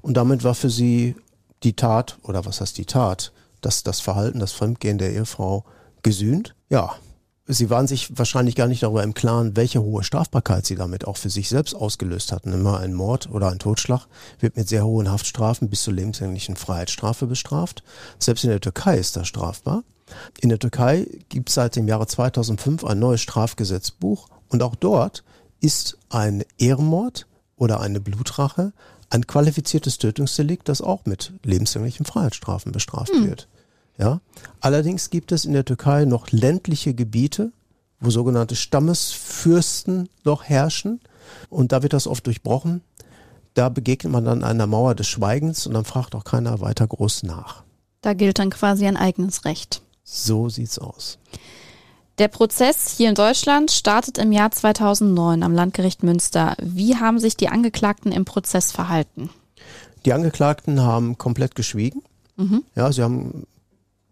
Und 0.00 0.14
damit 0.16 0.42
war 0.42 0.54
für 0.54 0.70
sie 0.70 1.14
die 1.62 1.74
Tat, 1.74 2.18
oder 2.22 2.44
was 2.44 2.60
heißt 2.60 2.78
die 2.78 2.86
Tat, 2.86 3.32
dass 3.60 3.82
das 3.82 4.00
Verhalten, 4.00 4.38
das 4.38 4.52
Fremdgehen 4.52 4.98
der 4.98 5.12
Ehefrau 5.12 5.64
gesühnt. 6.02 6.54
Ja, 6.70 6.94
sie 7.46 7.70
waren 7.70 7.86
sich 7.86 8.16
wahrscheinlich 8.18 8.54
gar 8.54 8.66
nicht 8.66 8.82
darüber 8.82 9.02
im 9.02 9.14
Klaren, 9.14 9.56
welche 9.56 9.82
hohe 9.82 10.02
Strafbarkeit 10.02 10.64
sie 10.64 10.76
damit 10.76 11.06
auch 11.06 11.16
für 11.16 11.30
sich 11.30 11.48
selbst 11.48 11.74
ausgelöst 11.74 12.32
hatten. 12.32 12.52
Immer 12.52 12.80
ein 12.80 12.94
Mord 12.94 13.28
oder 13.30 13.50
ein 13.50 13.58
Totschlag 13.58 14.06
wird 14.38 14.56
mit 14.56 14.68
sehr 14.68 14.84
hohen 14.84 15.10
Haftstrafen 15.10 15.68
bis 15.68 15.82
zur 15.82 15.94
lebenslänglichen 15.94 16.56
Freiheitsstrafe 16.56 17.26
bestraft. 17.26 17.82
Selbst 18.18 18.44
in 18.44 18.50
der 18.50 18.60
Türkei 18.60 18.98
ist 18.98 19.16
das 19.16 19.28
strafbar. 19.28 19.82
In 20.40 20.48
der 20.48 20.58
Türkei 20.58 21.06
gibt 21.28 21.50
es 21.50 21.54
seit 21.54 21.76
dem 21.76 21.86
Jahre 21.86 22.06
2005 22.06 22.84
ein 22.84 22.98
neues 22.98 23.20
Strafgesetzbuch 23.20 24.28
und 24.48 24.62
auch 24.62 24.74
dort 24.74 25.22
ist 25.60 25.98
ein 26.08 26.44
Ehrenmord 26.58 27.26
oder 27.56 27.80
eine 27.80 28.00
Blutrache 28.00 28.72
ein 29.10 29.26
qualifiziertes 29.26 29.98
Tötungsdelikt, 29.98 30.68
das 30.68 30.80
auch 30.80 31.04
mit 31.04 31.32
lebenslänglichen 31.44 32.06
Freiheitsstrafen 32.06 32.72
bestraft 32.72 33.12
wird. 33.12 33.48
Ja. 33.98 34.20
Allerdings 34.60 35.10
gibt 35.10 35.30
es 35.32 35.44
in 35.44 35.52
der 35.52 35.64
Türkei 35.64 36.06
noch 36.06 36.30
ländliche 36.30 36.94
Gebiete, 36.94 37.52
wo 38.00 38.10
sogenannte 38.10 38.56
Stammesfürsten 38.56 40.08
noch 40.24 40.44
herrschen. 40.44 41.00
Und 41.50 41.72
da 41.72 41.82
wird 41.82 41.92
das 41.92 42.06
oft 42.06 42.26
durchbrochen. 42.26 42.80
Da 43.54 43.68
begegnet 43.68 44.12
man 44.12 44.24
dann 44.24 44.44
einer 44.44 44.66
Mauer 44.66 44.94
des 44.94 45.08
Schweigens 45.08 45.66
und 45.66 45.74
dann 45.74 45.84
fragt 45.84 46.14
auch 46.14 46.24
keiner 46.24 46.60
weiter 46.60 46.86
groß 46.86 47.24
nach. 47.24 47.64
Da 48.00 48.14
gilt 48.14 48.38
dann 48.38 48.50
quasi 48.50 48.86
ein 48.86 48.96
eigenes 48.96 49.44
Recht. 49.44 49.82
So 50.02 50.48
sieht's 50.48 50.78
aus. 50.78 51.18
Der 52.20 52.28
Prozess 52.28 52.94
hier 52.98 53.08
in 53.08 53.14
Deutschland 53.14 53.70
startet 53.70 54.18
im 54.18 54.30
Jahr 54.30 54.50
2009 54.50 55.42
am 55.42 55.54
Landgericht 55.54 56.02
Münster. 56.02 56.54
Wie 56.60 56.96
haben 56.96 57.18
sich 57.18 57.34
die 57.34 57.48
Angeklagten 57.48 58.12
im 58.12 58.26
Prozess 58.26 58.72
verhalten? 58.72 59.30
Die 60.04 60.12
Angeklagten 60.12 60.82
haben 60.82 61.16
komplett 61.16 61.54
geschwiegen. 61.54 62.02
Ja, 62.74 62.92
sie 62.92 63.02
haben 63.02 63.46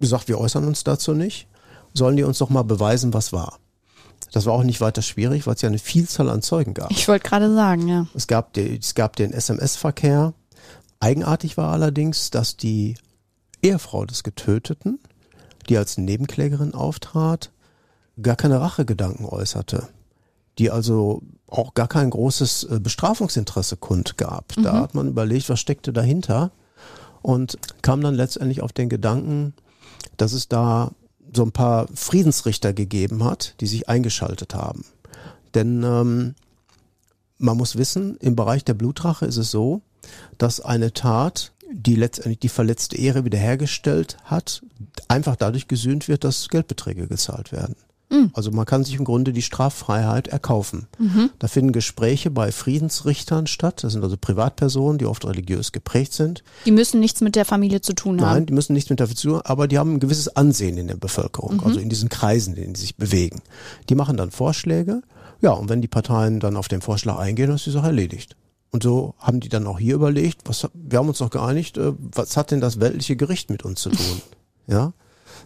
gesagt, 0.00 0.28
wir 0.28 0.38
äußern 0.38 0.64
uns 0.64 0.84
dazu 0.84 1.12
nicht. 1.12 1.48
Sollen 1.92 2.16
die 2.16 2.22
uns 2.22 2.38
doch 2.38 2.48
mal 2.48 2.62
beweisen, 2.62 3.12
was 3.12 3.34
war. 3.34 3.58
Das 4.32 4.46
war 4.46 4.54
auch 4.54 4.62
nicht 4.62 4.80
weiter 4.80 5.02
schwierig, 5.02 5.46
weil 5.46 5.56
es 5.56 5.60
ja 5.60 5.68
eine 5.68 5.78
Vielzahl 5.78 6.30
an 6.30 6.40
Zeugen 6.40 6.72
gab. 6.72 6.90
Ich 6.90 7.08
wollte 7.08 7.28
gerade 7.28 7.52
sagen, 7.54 7.88
ja. 7.88 8.06
Es 8.14 8.26
gab, 8.26 8.56
es 8.56 8.94
gab 8.94 9.16
den 9.16 9.34
SMS-Verkehr. 9.34 10.32
Eigenartig 10.98 11.58
war 11.58 11.74
allerdings, 11.74 12.30
dass 12.30 12.56
die 12.56 12.96
Ehefrau 13.62 14.06
des 14.06 14.22
Getöteten, 14.22 14.98
die 15.68 15.76
als 15.76 15.98
Nebenklägerin 15.98 16.72
auftrat, 16.72 17.50
gar 18.22 18.36
keine 18.36 18.60
Rachegedanken 18.60 19.26
äußerte. 19.26 19.88
Die 20.58 20.70
also 20.70 21.22
auch 21.46 21.74
gar 21.74 21.88
kein 21.88 22.10
großes 22.10 22.64
äh, 22.64 22.80
Bestrafungsinteresse 22.80 23.76
kundgab. 23.76 24.52
Da 24.62 24.80
hat 24.80 24.94
man 24.94 25.08
überlegt, 25.08 25.48
was 25.48 25.60
steckte 25.60 25.92
dahinter 25.92 26.50
und 27.22 27.58
kam 27.82 28.00
dann 28.00 28.14
letztendlich 28.14 28.60
auf 28.62 28.72
den 28.72 28.88
Gedanken, 28.88 29.54
dass 30.16 30.32
es 30.32 30.48
da 30.48 30.92
so 31.34 31.44
ein 31.44 31.52
paar 31.52 31.86
Friedensrichter 31.94 32.72
gegeben 32.72 33.24
hat, 33.24 33.54
die 33.60 33.66
sich 33.66 33.88
eingeschaltet 33.88 34.54
haben. 34.54 34.84
Denn 35.54 35.82
ähm, 35.82 36.34
man 37.38 37.56
muss 37.56 37.76
wissen, 37.76 38.16
im 38.18 38.36
Bereich 38.36 38.64
der 38.64 38.74
Blutrache 38.74 39.26
ist 39.26 39.36
es 39.36 39.50
so, 39.50 39.82
dass 40.38 40.60
eine 40.60 40.92
Tat, 40.92 41.52
die 41.70 41.94
letztendlich 41.94 42.40
die 42.40 42.48
verletzte 42.48 42.96
Ehre 42.96 43.24
wiederhergestellt 43.24 44.16
hat, 44.24 44.62
einfach 45.06 45.36
dadurch 45.36 45.68
gesühnt 45.68 46.08
wird, 46.08 46.24
dass 46.24 46.48
Geldbeträge 46.48 47.06
gezahlt 47.06 47.52
werden. 47.52 47.76
Also 48.32 48.50
man 48.50 48.64
kann 48.64 48.84
sich 48.84 48.94
im 48.94 49.04
Grunde 49.04 49.32
die 49.32 49.42
Straffreiheit 49.42 50.28
erkaufen. 50.28 50.86
Da 51.38 51.48
finden 51.48 51.72
Gespräche 51.72 52.30
bei 52.30 52.52
Friedensrichtern 52.52 53.46
statt. 53.46 53.84
Das 53.84 53.92
sind 53.92 54.02
also 54.02 54.16
Privatpersonen, 54.16 54.98
die 54.98 55.06
oft 55.06 55.26
religiös 55.26 55.72
geprägt 55.72 56.12
sind. 56.12 56.42
Die 56.64 56.70
müssen 56.70 57.00
nichts 57.00 57.20
mit 57.20 57.36
der 57.36 57.44
Familie 57.44 57.80
zu 57.80 57.92
tun 57.92 58.20
haben. 58.20 58.34
Nein, 58.34 58.46
die 58.46 58.52
müssen 58.54 58.72
nichts 58.72 58.90
mit 58.90 59.00
dafür 59.00 59.16
zu, 59.16 59.44
aber 59.44 59.68
die 59.68 59.78
haben 59.78 59.94
ein 59.94 60.00
gewisses 60.00 60.28
Ansehen 60.36 60.78
in 60.78 60.88
der 60.88 60.96
Bevölkerung, 60.96 61.62
also 61.62 61.80
in 61.80 61.88
diesen 61.88 62.08
Kreisen, 62.08 62.54
in 62.54 62.62
denen 62.62 62.74
sie 62.74 62.82
sich 62.82 62.96
bewegen. 62.96 63.40
Die 63.88 63.94
machen 63.94 64.16
dann 64.16 64.30
Vorschläge, 64.30 65.02
ja, 65.40 65.52
und 65.52 65.68
wenn 65.68 65.80
die 65.80 65.88
Parteien 65.88 66.40
dann 66.40 66.56
auf 66.56 66.68
den 66.68 66.80
Vorschlag 66.80 67.18
eingehen, 67.18 67.48
dann 67.48 67.56
ist 67.56 67.66
die 67.66 67.70
Sache 67.70 67.86
erledigt. 67.86 68.36
Und 68.70 68.82
so 68.82 69.14
haben 69.18 69.40
die 69.40 69.48
dann 69.48 69.66
auch 69.66 69.78
hier 69.78 69.94
überlegt, 69.94 70.42
was, 70.44 70.68
wir 70.74 70.98
haben 70.98 71.08
uns 71.08 71.18
doch 71.18 71.30
geeinigt, 71.30 71.78
äh, 71.78 71.92
was 71.98 72.36
hat 72.36 72.50
denn 72.50 72.60
das 72.60 72.80
weltliche 72.80 73.16
Gericht 73.16 73.50
mit 73.50 73.64
uns 73.64 73.80
zu 73.80 73.90
tun? 73.90 74.22
Ja, 74.70 74.92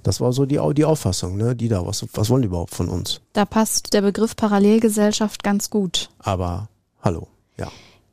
das 0.02 0.20
war 0.20 0.32
so 0.32 0.46
die, 0.46 0.60
die 0.74 0.84
Auffassung, 0.84 1.36
ne, 1.36 1.54
die 1.54 1.68
da, 1.68 1.86
was, 1.86 2.04
was 2.14 2.30
wollen 2.30 2.42
die 2.42 2.48
überhaupt 2.48 2.74
von 2.74 2.88
uns? 2.88 3.20
Da 3.32 3.44
passt 3.44 3.92
der 3.92 4.02
Begriff 4.02 4.36
Parallelgesellschaft 4.36 5.42
ganz 5.42 5.70
gut. 5.70 6.10
Aber, 6.18 6.68
hallo, 7.02 7.28
ja. 7.58 7.68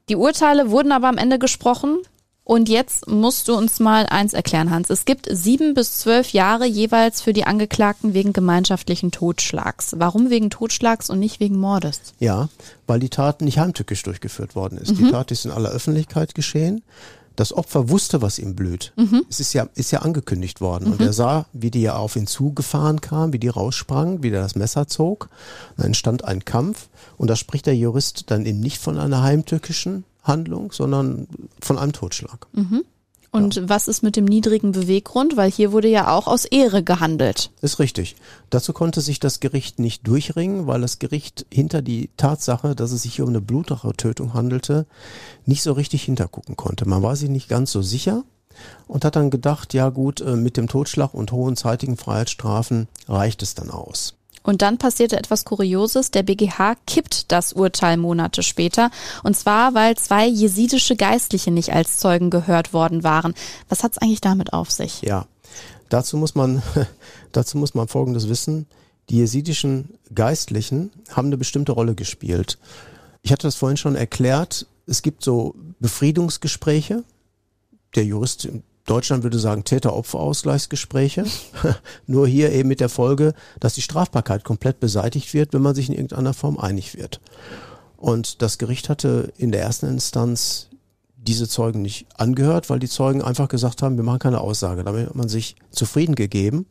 Die 0.09 0.15
Urteile 0.15 0.71
wurden 0.71 0.91
aber 0.91 1.07
am 1.07 1.17
Ende 1.17 1.39
gesprochen. 1.39 1.99
Und 2.43 2.67
jetzt 2.67 3.07
musst 3.07 3.47
du 3.47 3.55
uns 3.55 3.79
mal 3.79 4.07
eins 4.07 4.33
erklären, 4.33 4.71
Hans. 4.71 4.89
Es 4.89 5.05
gibt 5.05 5.27
sieben 5.31 5.75
bis 5.75 5.99
zwölf 5.99 6.33
Jahre 6.33 6.65
jeweils 6.65 7.21
für 7.21 7.31
die 7.31 7.43
Angeklagten 7.43 8.15
wegen 8.15 8.33
gemeinschaftlichen 8.33 9.11
Totschlags. 9.11 9.93
Warum 9.99 10.31
wegen 10.31 10.49
Totschlags 10.49 11.11
und 11.11 11.19
nicht 11.19 11.39
wegen 11.39 11.59
Mordes? 11.59 12.01
Ja, 12.17 12.49
weil 12.87 12.99
die 12.99 13.09
Tat 13.09 13.41
nicht 13.41 13.59
heimtückisch 13.59 14.01
durchgeführt 14.01 14.55
worden 14.55 14.79
ist. 14.79 14.97
Die 14.97 15.11
Tat 15.11 15.29
ist 15.29 15.45
in 15.45 15.51
aller 15.51 15.69
Öffentlichkeit 15.69 16.33
geschehen. 16.33 16.81
Das 17.39 17.53
Opfer 17.53 17.87
wusste, 17.89 18.21
was 18.21 18.37
ihm 18.37 18.53
blüht. 18.53 18.91
Es 19.29 19.39
ist 19.39 19.53
ja, 19.53 19.69
ist 19.75 19.91
ja 19.91 19.99
angekündigt 19.99 20.59
worden. 20.59 20.91
Und 20.91 20.99
er 20.99 21.13
sah, 21.13 21.45
wie 21.53 21.71
die 21.71 21.81
ja 21.81 21.95
auf 21.95 22.17
ihn 22.17 22.27
zugefahren 22.27 22.99
kam, 22.99 23.31
wie 23.31 23.39
die 23.39 23.47
raussprang, 23.47 24.21
wie 24.23 24.29
der 24.29 24.41
das 24.41 24.55
Messer 24.55 24.89
zog. 24.89 25.29
Dann 25.77 25.85
entstand 25.85 26.25
ein 26.25 26.43
Kampf. 26.43 26.89
Und 27.17 27.29
da 27.29 27.37
spricht 27.37 27.65
der 27.65 27.77
Jurist 27.77 28.29
dann 28.29 28.45
eben 28.45 28.59
nicht 28.59 28.77
von 28.77 28.97
einer 28.99 29.23
heimtückischen 29.23 30.03
Handlung, 30.21 30.73
sondern 30.73 31.29
von 31.61 31.77
einem 31.77 31.93
Totschlag. 31.93 32.47
Und 33.31 33.69
was 33.69 33.87
ist 33.87 34.01
mit 34.01 34.15
dem 34.15 34.25
niedrigen 34.25 34.71
Beweggrund? 34.71 35.37
Weil 35.37 35.51
hier 35.51 35.71
wurde 35.71 35.87
ja 35.87 36.11
auch 36.11 36.27
aus 36.27 36.45
Ehre 36.45 36.83
gehandelt. 36.83 37.51
Ist 37.61 37.79
richtig. 37.79 38.15
Dazu 38.49 38.73
konnte 38.73 39.01
sich 39.01 39.19
das 39.19 39.39
Gericht 39.39 39.77
nicht 39.79 40.07
durchringen, 40.07 40.65
weil 40.65 40.81
das 40.81 40.99
Gericht 40.99 41.45
hinter 41.51 41.81
die 41.81 42.09
Tatsache, 42.17 42.75
dass 42.75 42.91
es 42.91 43.03
sich 43.03 43.15
hier 43.15 43.25
um 43.25 43.29
eine 43.29 43.41
Blutrache-Tötung 43.41 44.33
handelte, 44.33 44.87
nicht 45.45 45.61
so 45.61 45.73
richtig 45.73 46.03
hintergucken 46.03 46.57
konnte. 46.57 46.87
Man 46.87 47.03
war 47.03 47.15
sich 47.15 47.29
nicht 47.29 47.49
ganz 47.49 47.71
so 47.71 47.81
sicher 47.81 48.23
und 48.87 49.05
hat 49.05 49.15
dann 49.15 49.29
gedacht, 49.29 49.73
ja 49.73 49.89
gut, 49.89 50.21
äh, 50.21 50.35
mit 50.35 50.57
dem 50.57 50.67
Totschlag 50.67 51.13
und 51.13 51.31
hohen 51.31 51.55
zeitigen 51.55 51.97
Freiheitsstrafen 51.97 52.87
reicht 53.07 53.43
es 53.43 53.53
dann 53.55 53.69
aus. 53.69 54.15
Und 54.43 54.61
dann 54.61 54.77
passierte 54.77 55.17
etwas 55.17 55.45
Kurioses. 55.45 56.11
Der 56.11 56.23
BGH 56.23 56.75
kippt 56.87 57.31
das 57.31 57.53
Urteil 57.53 57.97
Monate 57.97 58.43
später. 58.43 58.89
Und 59.23 59.35
zwar, 59.35 59.73
weil 59.73 59.97
zwei 59.97 60.27
jesidische 60.27 60.95
Geistliche 60.95 61.51
nicht 61.51 61.73
als 61.73 61.99
Zeugen 61.99 62.29
gehört 62.29 62.73
worden 62.73 63.03
waren. 63.03 63.33
Was 63.67 63.83
hat's 63.83 63.97
eigentlich 63.97 64.21
damit 64.21 64.53
auf 64.53 64.71
sich? 64.71 65.01
Ja, 65.01 65.25
dazu 65.89 66.17
muss 66.17 66.35
man, 66.35 66.61
dazu 67.31 67.57
muss 67.57 67.73
man 67.73 67.87
Folgendes 67.87 68.29
wissen. 68.29 68.67
Die 69.09 69.17
jesidischen 69.17 69.97
Geistlichen 70.13 70.91
haben 71.11 71.27
eine 71.27 71.37
bestimmte 71.37 71.71
Rolle 71.71 71.95
gespielt. 71.95 72.57
Ich 73.21 73.31
hatte 73.31 73.47
das 73.47 73.55
vorhin 73.55 73.77
schon 73.77 73.95
erklärt. 73.95 74.67
Es 74.85 75.01
gibt 75.01 75.23
so 75.23 75.55
Befriedungsgespräche. 75.79 77.03
Der 77.95 78.05
Jurist 78.05 78.47
Deutschland 78.89 79.23
würde 79.23 79.37
sagen 79.37 79.63
Täter-Opfer-Ausgleichsgespräche. 79.63 81.23
Nur 82.07 82.27
hier 82.27 82.51
eben 82.51 82.69
mit 82.69 82.79
der 82.79 82.89
Folge, 82.89 83.33
dass 83.59 83.75
die 83.75 83.81
Strafbarkeit 83.81 84.43
komplett 84.43 84.79
beseitigt 84.79 85.33
wird, 85.33 85.53
wenn 85.53 85.61
man 85.61 85.75
sich 85.75 85.89
in 85.89 85.95
irgendeiner 85.95 86.33
Form 86.33 86.57
einig 86.57 86.97
wird. 86.97 87.21
Und 87.97 88.41
das 88.41 88.57
Gericht 88.57 88.89
hatte 88.89 89.31
in 89.37 89.51
der 89.51 89.61
ersten 89.61 89.87
Instanz 89.87 90.69
diese 91.17 91.47
Zeugen 91.47 91.81
nicht 91.81 92.07
angehört, 92.15 92.69
weil 92.69 92.79
die 92.79 92.87
Zeugen 92.87 93.21
einfach 93.21 93.49
gesagt 93.49 93.81
haben, 93.81 93.97
wir 93.97 94.03
machen 94.03 94.19
keine 94.19 94.41
Aussage. 94.41 94.83
Damit 94.83 95.07
hat 95.07 95.15
man 95.15 95.29
sich 95.29 95.55
zufrieden 95.69 96.15
gegeben 96.15 96.65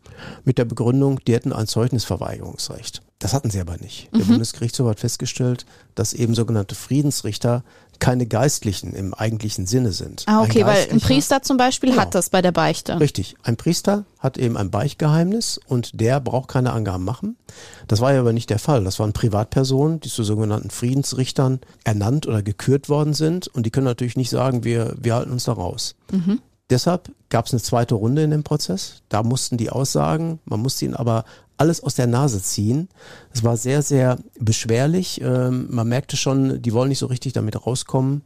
mit 0.44 0.58
der 0.58 0.64
Begründung, 0.64 1.20
die 1.26 1.34
hätten 1.34 1.52
ein 1.52 1.66
Zeugnisverweigerungsrecht. 1.66 3.02
Das 3.18 3.34
hatten 3.34 3.50
sie 3.50 3.60
aber 3.60 3.76
nicht. 3.78 4.08
Der 4.14 4.24
Bundesgerichtshof 4.24 4.88
hat 4.88 5.00
festgestellt, 5.00 5.66
dass 5.94 6.12
eben 6.12 6.34
sogenannte 6.34 6.74
Friedensrichter 6.74 7.64
keine 7.98 8.26
Geistlichen 8.26 8.92
im 8.94 9.12
eigentlichen 9.14 9.66
Sinne 9.66 9.92
sind. 9.92 10.24
Ah, 10.26 10.42
okay, 10.42 10.64
weil 10.64 10.88
ein 10.90 11.00
Priester 11.00 11.42
zum 11.42 11.56
Beispiel 11.56 11.90
Genau. 11.90 12.02
hat 12.02 12.14
das 12.14 12.30
bei 12.30 12.42
der 12.42 12.52
Beichte. 12.52 12.98
Richtig. 13.00 13.36
Ein 13.42 13.56
Priester 13.56 14.04
hat 14.18 14.38
eben 14.38 14.56
ein 14.56 14.70
Beichtgeheimnis 14.70 15.60
und 15.66 16.00
der 16.00 16.20
braucht 16.20 16.48
keine 16.48 16.72
Angaben 16.72 17.04
machen. 17.04 17.36
Das 17.86 18.00
war 18.00 18.12
ja 18.12 18.20
aber 18.20 18.32
nicht 18.32 18.50
der 18.50 18.58
Fall. 18.58 18.84
Das 18.84 18.98
waren 18.98 19.12
Privatpersonen, 19.12 20.00
die 20.00 20.08
zu 20.08 20.22
sogenannten 20.24 20.70
Friedensrichtern 20.70 21.60
ernannt 21.84 22.26
oder 22.26 22.42
gekürt 22.42 22.88
worden 22.88 23.14
sind 23.14 23.48
und 23.48 23.66
die 23.66 23.70
können 23.70 23.86
natürlich 23.86 24.16
nicht 24.16 24.30
sagen, 24.30 24.64
wir, 24.64 24.94
wir 24.98 25.14
halten 25.14 25.30
uns 25.32 25.44
da 25.44 25.52
raus. 25.52 25.94
Deshalb 26.70 27.10
gab 27.30 27.46
es 27.46 27.52
eine 27.52 27.62
zweite 27.62 27.94
Runde 27.94 28.22
in 28.22 28.30
dem 28.30 28.42
Prozess. 28.44 29.02
Da 29.08 29.22
mussten 29.22 29.56
die 29.56 29.70
aussagen, 29.70 30.38
man 30.44 30.60
musste 30.60 30.84
ihnen 30.84 30.94
aber 30.94 31.24
alles 31.58 31.82
aus 31.82 31.94
der 31.94 32.06
Nase 32.06 32.42
ziehen. 32.42 32.88
Es 33.32 33.44
war 33.44 33.56
sehr, 33.56 33.82
sehr 33.82 34.18
beschwerlich. 34.38 35.20
Ähm, 35.20 35.66
man 35.70 35.88
merkte 35.88 36.16
schon, 36.16 36.62
die 36.62 36.72
wollen 36.72 36.88
nicht 36.88 36.98
so 36.98 37.06
richtig 37.06 37.32
damit 37.34 37.66
rauskommen. 37.66 38.22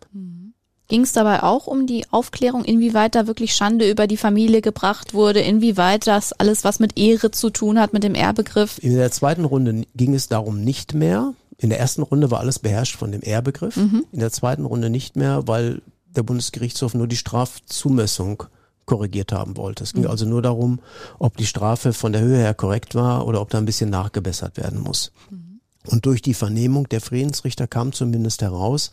Ging 0.88 1.02
es 1.02 1.12
dabei 1.12 1.42
auch 1.42 1.66
um 1.66 1.86
die 1.86 2.04
Aufklärung, 2.10 2.64
inwieweit 2.64 3.14
da 3.14 3.26
wirklich 3.26 3.54
Schande 3.54 3.90
über 3.90 4.06
die 4.06 4.18
Familie 4.18 4.60
gebracht 4.60 5.14
wurde, 5.14 5.40
inwieweit 5.40 6.06
das 6.06 6.32
alles, 6.34 6.64
was 6.64 6.80
mit 6.80 6.98
Ehre 6.98 7.30
zu 7.30 7.48
tun 7.50 7.80
hat, 7.80 7.94
mit 7.94 8.04
dem 8.04 8.14
Ehrbegriff? 8.14 8.78
In 8.82 8.94
der 8.94 9.10
zweiten 9.10 9.46
Runde 9.46 9.86
ging 9.94 10.14
es 10.14 10.28
darum 10.28 10.62
nicht 10.62 10.92
mehr. 10.92 11.32
In 11.56 11.70
der 11.70 11.80
ersten 11.80 12.02
Runde 12.02 12.30
war 12.30 12.40
alles 12.40 12.58
beherrscht 12.58 12.96
von 12.96 13.12
dem 13.12 13.22
Ehrbegriff. 13.22 13.76
In 14.12 14.20
der 14.20 14.32
zweiten 14.32 14.66
Runde 14.66 14.90
nicht 14.90 15.16
mehr, 15.16 15.46
weil 15.46 15.80
der 16.14 16.24
Bundesgerichtshof 16.24 16.92
nur 16.92 17.06
die 17.06 17.16
Strafzumessung 17.16 18.44
korrigiert 18.92 19.32
haben 19.32 19.56
wollte. 19.56 19.84
Es 19.84 19.94
ging 19.94 20.06
also 20.06 20.26
nur 20.26 20.42
darum, 20.42 20.78
ob 21.18 21.38
die 21.38 21.46
Strafe 21.46 21.94
von 21.94 22.12
der 22.12 22.20
Höhe 22.20 22.36
her 22.36 22.52
korrekt 22.52 22.94
war 22.94 23.26
oder 23.26 23.40
ob 23.40 23.48
da 23.48 23.56
ein 23.56 23.64
bisschen 23.64 23.88
nachgebessert 23.88 24.58
werden 24.58 24.80
muss. 24.80 25.12
Und 25.86 26.04
durch 26.04 26.20
die 26.20 26.34
Vernehmung 26.34 26.86
der 26.90 27.00
Friedensrichter 27.00 27.66
kam 27.66 27.94
zumindest 27.94 28.42
heraus, 28.42 28.90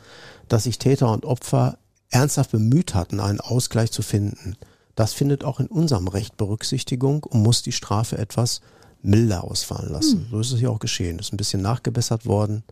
dass 0.47 0.63
sich 0.63 0.79
Täter 0.79 1.11
und 1.11 1.25
Opfer 1.25 1.79
ernsthaft 2.11 2.51
bemüht 2.51 2.95
hatten, 2.95 3.19
einen 3.19 3.41
Ausgleich 3.41 3.91
zu 3.91 4.01
finden. 4.01 4.55
Das 4.95 5.11
findet 5.11 5.43
auch 5.43 5.59
in 5.59 5.67
unserem 5.67 6.07
Recht 6.07 6.37
Berücksichtigung 6.37 7.23
und 7.23 7.43
muss 7.43 7.61
die 7.61 7.73
Strafe 7.73 8.17
etwas 8.17 8.61
milder 9.01 9.43
ausfallen 9.43 9.91
lassen. 9.91 10.27
So 10.31 10.39
ist 10.39 10.53
es 10.53 10.59
hier 10.59 10.71
auch 10.71 10.79
geschehen. 10.79 11.19
Ist 11.19 11.33
ein 11.33 11.37
bisschen 11.37 11.61
nachgebessert 11.61 12.25
worden 12.25 12.63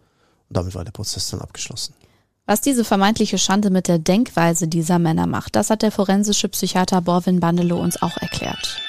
und 0.48 0.56
damit 0.56 0.76
war 0.76 0.86
der 0.86 0.94
Prozess 0.94 1.30
dann 1.30 1.42
abgeschlossen. 1.42 1.94
Was 2.48 2.62
diese 2.62 2.86
vermeintliche 2.86 3.38
Schande 3.38 3.70
mit 3.70 3.90
der 3.90 4.00
Denkweise 4.00 4.70
dieser 4.70 5.00
Männer 5.00 5.28
macht, 5.28 5.58
das 5.58 5.70
hat 5.70 5.82
der 5.82 5.92
forensische 5.92 6.48
Psychiater 6.48 7.02
Borwin 7.02 7.42
Bandelow 7.42 7.78
uns 7.78 8.02
auch 8.02 8.18
erklärt. 8.22 8.82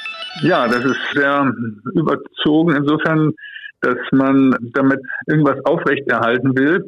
Ja, 0.42 0.68
das 0.68 0.84
ist 0.84 1.00
sehr 1.12 1.52
überzogen 1.94 2.76
insofern, 2.76 3.32
dass 3.80 3.96
man 4.12 4.54
damit 4.74 5.00
irgendwas 5.26 5.58
aufrechterhalten 5.64 6.56
will. 6.56 6.84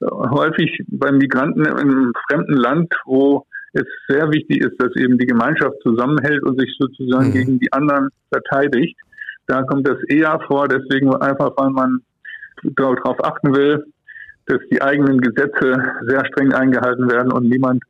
Häufig 0.00 0.70
bei 0.88 1.12
Migranten 1.12 1.66
im 1.66 2.12
fremden 2.30 2.54
Land, 2.54 2.94
wo 3.04 3.44
es 3.74 3.84
sehr 4.08 4.30
wichtig 4.32 4.64
ist, 4.64 4.80
dass 4.80 4.96
eben 4.96 5.18
die 5.18 5.26
Gemeinschaft 5.26 5.76
zusammenhält 5.82 6.42
und 6.44 6.58
sich 6.58 6.74
sozusagen 6.78 7.28
Mhm. 7.28 7.32
gegen 7.32 7.58
die 7.58 7.72
anderen 7.72 8.08
verteidigt. 8.32 8.96
Da 9.48 9.62
kommt 9.64 9.86
das 9.86 9.98
eher 10.08 10.40
vor, 10.46 10.66
deswegen 10.66 11.14
einfach, 11.16 11.50
weil 11.56 11.70
man 11.70 12.00
darauf 12.62 13.22
achten 13.24 13.54
will, 13.54 13.84
dass 14.50 14.60
die 14.70 14.82
eigenen 14.82 15.20
Gesetze 15.20 15.80
sehr 16.06 16.26
streng 16.26 16.52
eingehalten 16.52 17.08
werden 17.08 17.32
und 17.32 17.48
niemand 17.48 17.84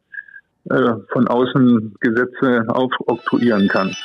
äh, 0.69 0.93
von 1.11 1.27
außen 1.27 1.95
Gesetze 2.01 2.65
aufoktroyieren 2.69 3.67
kann. 3.69 3.97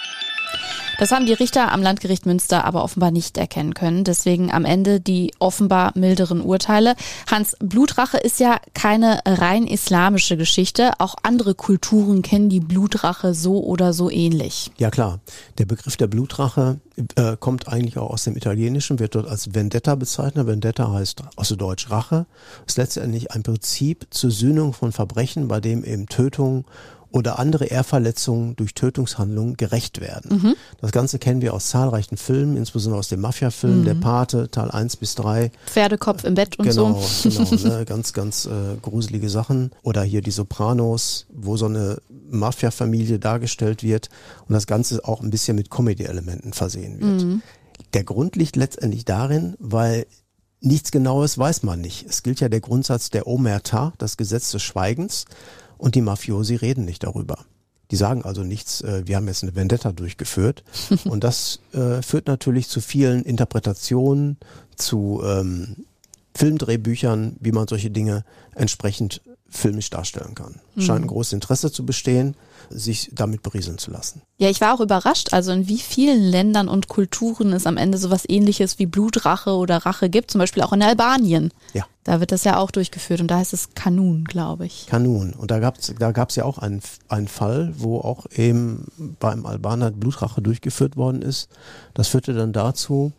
Das 0.97 1.11
haben 1.11 1.25
die 1.25 1.33
Richter 1.33 1.71
am 1.71 1.81
Landgericht 1.81 2.25
Münster 2.25 2.63
aber 2.63 2.83
offenbar 2.83 3.11
nicht 3.11 3.37
erkennen 3.37 3.73
können. 3.73 4.03
Deswegen 4.03 4.51
am 4.51 4.63
Ende 4.63 5.01
die 5.01 5.33
offenbar 5.39 5.91
milderen 5.95 6.41
Urteile. 6.41 6.95
Hans, 7.29 7.55
Blutrache 7.59 8.17
ist 8.17 8.39
ja 8.39 8.59
keine 8.73 9.19
rein 9.25 9.67
islamische 9.67 10.37
Geschichte. 10.37 10.93
Auch 10.99 11.15
andere 11.23 11.53
Kulturen 11.53 12.21
kennen 12.21 12.49
die 12.49 12.61
Blutrache 12.61 13.33
so 13.33 13.63
oder 13.63 13.91
so 13.93 14.09
ähnlich. 14.09 14.71
Ja 14.77 14.89
klar, 14.89 15.19
der 15.57 15.65
Begriff 15.65 15.97
der 15.97 16.07
Blutrache 16.07 16.79
äh, 17.15 17.35
kommt 17.37 17.67
eigentlich 17.67 17.97
auch 17.97 18.11
aus 18.11 18.23
dem 18.23 18.37
Italienischen, 18.37 18.99
wird 18.99 19.15
dort 19.15 19.27
als 19.27 19.53
Vendetta 19.53 19.95
bezeichnet. 19.95 20.47
Vendetta 20.47 20.91
heißt 20.91 21.23
aus 21.35 21.49
Deutsch 21.49 21.89
Rache. 21.89 22.25
Ist 22.67 22.77
letztendlich 22.77 23.31
ein 23.31 23.43
Prinzip 23.43 24.07
zur 24.11 24.31
Sühnung 24.31 24.73
von 24.73 24.91
Verbrechen, 24.91 25.47
bei 25.47 25.59
dem 25.59 25.83
eben 25.83 26.07
Tötung 26.07 26.65
oder 27.15 27.39
andere 27.39 27.65
Ehrverletzungen 27.65 28.57
durch 28.57 28.74
Tötungshandlungen 28.74 29.55
gerecht 29.55 30.01
werden. 30.01 30.55
Das 30.81 30.91
Ganze 30.91 31.17
kennen 31.17 31.41
wir 31.41 31.53
aus 31.53 31.69
zahlreichen 31.69 32.17
Filmen, 32.17 32.57
insbesondere 32.57 33.00
aus 33.00 33.07
dem 33.07 33.22
Mafia-Film, 33.22 33.86
der 33.86 33.93
Pate, 33.93 34.51
Teil 34.51 34.69
1 34.69 34.98
bis 34.98 35.15
3. 35.15 35.50
Pferdekopf 35.65 36.25
im 36.25 36.36
Bett 36.36 36.60
und 36.60 36.67
genau, 36.67 37.00
so. 37.00 37.29
Genau, 37.29 37.77
ne? 37.77 37.86
ganz, 37.88 38.12
ganz 38.12 38.45
äh, 38.45 38.75
gruselige 38.81 39.29
Sachen. 39.29 39.72
Oder 39.81 40.03
hier 40.03 40.22
die 40.22 40.31
Sopranos, 40.31 41.25
wo 41.34 41.55
so 41.55 41.67
eine 41.67 42.00
Mafia-Familie 42.29 43.17
dargestellt 43.17 43.82
wird 43.82 44.10
und 44.49 44.54
das 44.54 44.67
Ganze 44.67 45.06
auch 45.06 45.21
ein 45.21 45.30
bisschen 45.30 45.56
mit 45.56 45.71
Comedy-Elementen 45.71 46.51
versehen 46.51 46.99
wird. 46.99 47.41
Der 47.93 48.04
Grund 48.04 48.36
liegt 48.36 48.58
letztendlich 48.58 49.06
darin, 49.06 49.56
weil 49.60 50.06
nichts 50.60 50.91
Genaues 50.91 51.38
weiß 51.38 51.63
man 51.63 51.80
nicht. 51.80 52.06
Es 52.10 52.23
gilt 52.23 52.41
ja 52.41 52.49
der 52.49 52.60
Grundsatz 52.60 53.10
der 53.10 53.25
Omerta, 53.25 53.93
das 53.99 54.17
Gesetz 54.17 54.51
des 54.51 54.63
Schweigens, 54.63 55.25
und 55.86 55.93
die 55.93 56.02
Mafiosi 56.02 56.56
reden 56.56 56.84
nicht 56.84 57.04
darüber. 57.04 57.45
Die 57.91 57.95
sagen 57.95 58.24
also 58.24 58.41
nichts, 58.41 58.82
äh, 58.82 59.04
wir 59.06 59.17
haben 59.17 59.28
jetzt 59.28 59.43
eine 59.43 59.54
Vendetta 59.54 59.91
durchgeführt. 59.91 60.63
und 61.06 61.24
das 61.24 61.60
äh, 61.74 62.02
führt 62.02 62.26
natürlich 62.26 62.67
zu 62.69 62.82
vielen 62.82 63.21
Interpretationen, 63.21 64.38
zu 64.76 65.21
ähm, 65.24 65.86
Filmdrehbüchern, 66.34 67.38
wie 67.39 67.52
man 67.52 67.67
solche 67.67 67.91
Dinge 67.91 68.26
entsprechend 68.56 69.21
filmisch 69.48 69.91
darstellen 69.91 70.34
kann. 70.34 70.56
Scheint 70.76 71.06
ein 71.06 71.08
großes 71.08 71.34
Interesse 71.34 71.71
zu 71.71 71.86
bestehen, 71.86 72.36
sich 72.71 73.12
damit 73.13 73.43
berieseln 73.43 73.78
zu 73.78 73.91
lassen. 73.91 74.24
Ja, 74.39 74.50
ich 74.50 74.62
war 74.62 74.74
auch 74.74 74.82
überrascht, 74.82 75.34
also 75.34 75.52
in 75.52 75.67
wie 75.67 75.78
vielen 75.78 76.24
Ländern 76.24 76.67
und 76.67 76.88
Kulturen 76.88 77.54
es 77.54 77.67
am 77.67 77.78
Ende 77.78 78.00
sowas 78.00 78.24
ähnliches 78.28 78.80
wie 78.80 78.88
Blutrache 78.88 79.52
oder 79.52 79.78
Rache 79.86 80.10
gibt, 80.10 80.32
zum 80.32 80.39
Beispiel 80.39 80.63
auch 80.63 80.74
in 80.74 80.82
Albanien. 80.82 81.52
Ja. 81.74 81.86
Da 82.06 82.20
wird 82.20 82.32
das 82.32 82.44
ja 82.44 82.58
auch 82.58 82.70
durchgeführt 82.70 83.20
und 83.20 83.32
da 83.32 83.39
heißt 83.39 83.52
es 83.52 83.74
Kanun, 83.74 84.26
glaube 84.26 84.68
ich. 84.68 84.86
Kanun. 84.86 85.34
Und 85.34 85.50
da 85.50 85.58
gab 85.58 85.80
es 85.80 85.91
da 85.98 86.12
gab's 86.12 86.36
ja 86.36 86.46
auch 86.46 86.60
einen, 86.60 86.82
einen 87.10 87.28
Fall, 87.28 87.74
wo 87.78 87.98
auch 88.00 88.28
eben 88.36 88.86
beim 89.20 89.46
Albaner 89.48 89.89
Blutrache 89.89 90.39
durchgeführt 90.39 90.98
worden 90.98 91.24
ist. 91.24 91.50
Das 91.96 92.08
führte 92.08 92.36
dann 92.36 92.54
dazu, 92.54 93.12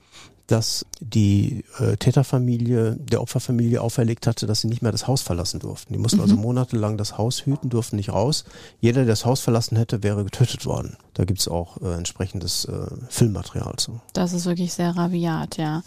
dass 0.47 0.87
die 1.01 1.65
äh, 1.79 1.97
Täterfamilie 1.97 2.97
der 2.99 3.21
Opferfamilie 3.21 3.81
auferlegt 3.81 4.27
hatte, 4.27 4.47
dass 4.47 4.61
sie 4.61 4.69
nicht 4.69 4.83
mehr 4.83 4.93
das 4.93 5.07
Haus 5.07 5.23
verlassen 5.23 5.61
durften. 5.61 5.93
Die 5.93 5.99
mussten 5.99 6.21
also 6.21 6.37
monatelang 6.37 6.97
das 6.97 7.19
Haus 7.19 7.45
hüten, 7.45 7.69
durften 7.69 7.97
nicht 7.97 8.13
raus. 8.13 8.45
Jeder, 8.81 9.01
der 9.01 9.13
das 9.13 9.25
Haus 9.25 9.41
verlassen 9.41 9.77
hätte, 9.77 10.03
wäre 10.03 10.25
getötet 10.25 10.65
worden. 10.65 10.97
Da 11.15 11.25
gibt's 11.25 11.49
auch 11.49 11.81
äh, 11.83 11.95
entsprechendes 11.95 12.67
äh, 12.67 12.87
Filmmaterial 13.09 13.75
zu. 13.77 14.01
Das 14.13 14.33
ist 14.33 14.47
wirklich 14.47 14.73
sehr 14.73 14.97
rabiat, 14.97 15.57
ja. 15.57 15.83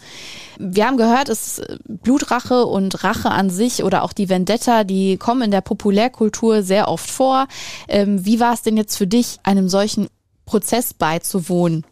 Wir 0.58 0.86
haben 0.86 0.96
gehört, 0.96 1.28
es 1.28 1.58
ist 1.58 1.78
Blutrache 1.86 2.66
und 2.66 3.02
Rache 3.02 3.30
an 3.30 3.48
sich 3.48 3.82
oder 3.82 4.02
auch 4.02 4.12
die 4.12 4.28
Vendetta, 4.28 4.84
die 4.84 5.16
kommen 5.16 5.42
in 5.42 5.50
der 5.50 5.62
Populärkultur 5.62 6.62
sehr 6.62 6.88
oft 6.88 7.10
vor. 7.10 7.46
Ähm, 7.88 8.24
wie 8.24 8.40
war 8.40 8.52
es 8.52 8.62
denn 8.62 8.76
jetzt 8.76 8.96
für 8.96 9.06
dich, 9.06 9.38
einem 9.42 9.68
solchen 9.68 10.08
Prozess 10.44 10.92
beizuwohnen? 10.92 11.86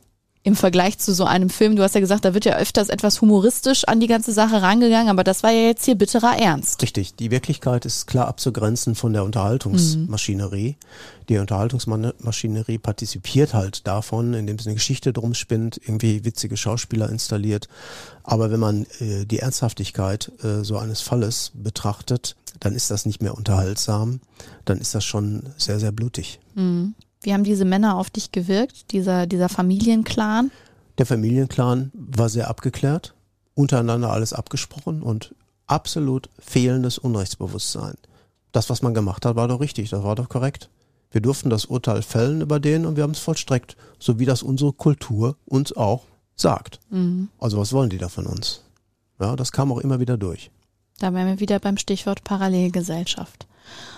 Im 0.49 0.57
Vergleich 0.57 0.97
zu 0.97 1.13
so 1.13 1.25
einem 1.27 1.51
Film, 1.51 1.77
du 1.77 1.83
hast 1.83 1.95
ja 1.95 2.01
gesagt, 2.01 2.25
da 2.25 2.33
wird 2.33 2.47
ja 2.47 2.57
öfters 2.57 2.89
etwas 2.89 3.21
humoristisch 3.21 3.85
an 3.85 4.01
die 4.01 4.07
ganze 4.07 4.33
Sache 4.33 4.63
rangegangen, 4.63 5.11
aber 5.11 5.23
das 5.23 5.43
war 5.43 5.51
ja 5.51 5.67
jetzt 5.67 5.85
hier 5.85 5.95
bitterer 5.95 6.39
Ernst. 6.39 6.81
Richtig, 6.81 7.15
die 7.17 7.31
Wirklichkeit 7.31 7.85
ist 7.85 8.07
klar 8.07 8.29
abzugrenzen 8.29 8.95
von 8.95 9.13
der 9.13 9.25
Unterhaltungsmaschinerie. 9.25 10.79
Die 11.29 11.37
Unterhaltungsmaschinerie 11.37 12.79
partizipiert 12.79 13.53
halt 13.53 13.87
davon, 13.87 14.33
indem 14.33 14.59
sie 14.59 14.71
eine 14.71 14.77
Geschichte 14.77 15.13
drum 15.13 15.35
spinnt, 15.35 15.79
irgendwie 15.85 16.25
witzige 16.25 16.57
Schauspieler 16.57 17.11
installiert. 17.11 17.69
Aber 18.23 18.51
wenn 18.51 18.61
man 18.61 18.87
äh, 19.01 19.27
die 19.27 19.41
Ernsthaftigkeit 19.41 20.33
äh, 20.43 20.65
so 20.65 20.79
eines 20.79 21.03
Falles 21.03 21.53
betrachtet, 21.53 22.37
dann 22.59 22.75
ist 22.75 22.91
das 22.91 23.05
nicht 23.05 23.21
mehr 23.21 23.37
unterhaltsam, 23.37 24.21
dann 24.65 24.79
ist 24.79 24.95
das 24.95 25.05
schon 25.05 25.43
sehr, 25.59 25.79
sehr 25.79 25.93
blutig. 25.93 26.41
Wie 27.23 27.33
haben 27.33 27.45
diese 27.45 27.65
Männer 27.65 27.97
auf 27.97 28.11
dich 28.11 28.33
gewirkt, 28.33 28.93
dieser, 28.93 29.27
dieser 29.27 29.49
Familienclan? 29.49 30.51
Der 30.99 31.07
Familienclan 31.07 31.91
war 31.95 32.29
sehr 32.29 32.49
abgeklärt, 32.49 33.15
untereinander 33.55 34.11
alles 34.11 34.33
abgesprochen 34.33 35.03
und 35.03 35.35
absolut 35.67 36.29
fehlendes 36.39 36.99
Unrechtsbewusstsein. 36.99 37.95
Das, 38.53 38.71
was 38.71 38.83
man 38.83 38.95
gemacht 38.95 39.27
hat, 39.27 39.37
war 39.37 39.49
doch 39.49 39.61
richtig, 39.61 39.91
das 39.91 40.03
war 40.03 40.15
doch 40.15 40.29
korrekt. 40.29 40.71
Wir 41.11 41.21
durften 41.21 41.51
das 41.51 41.65
Urteil 41.65 42.03
fällen 42.03 42.41
über 42.41 42.61
den 42.61 42.87
und 42.87 42.97
wir 42.97 43.03
haben 43.03 43.13
es 43.13 43.19
vollstreckt, 43.19 43.77
so 43.99 44.19
wie 44.19 44.27
das 44.27 44.43
unsere 44.43 44.73
Kultur 44.73 45.37
uns 45.47 45.73
auch 45.77 46.05
sagt. 46.37 46.81
Also 47.39 47.59
was 47.59 47.73
wollen 47.73 47.91
die 47.91 47.99
da 47.99 48.09
von 48.09 48.27
uns? 48.27 48.63
Ja, 49.21 49.35
das 49.35 49.51
kam 49.51 49.73
auch 49.73 49.79
immer 49.79 50.01
wieder 50.01 50.17
durch. 50.17 50.51
Da 50.99 51.13
wären 51.13 51.27
wir 51.27 51.41
wieder 51.41 51.59
beim 51.59 51.77
Stichwort 51.77 52.25
Parallelgesellschaft. 52.25 53.48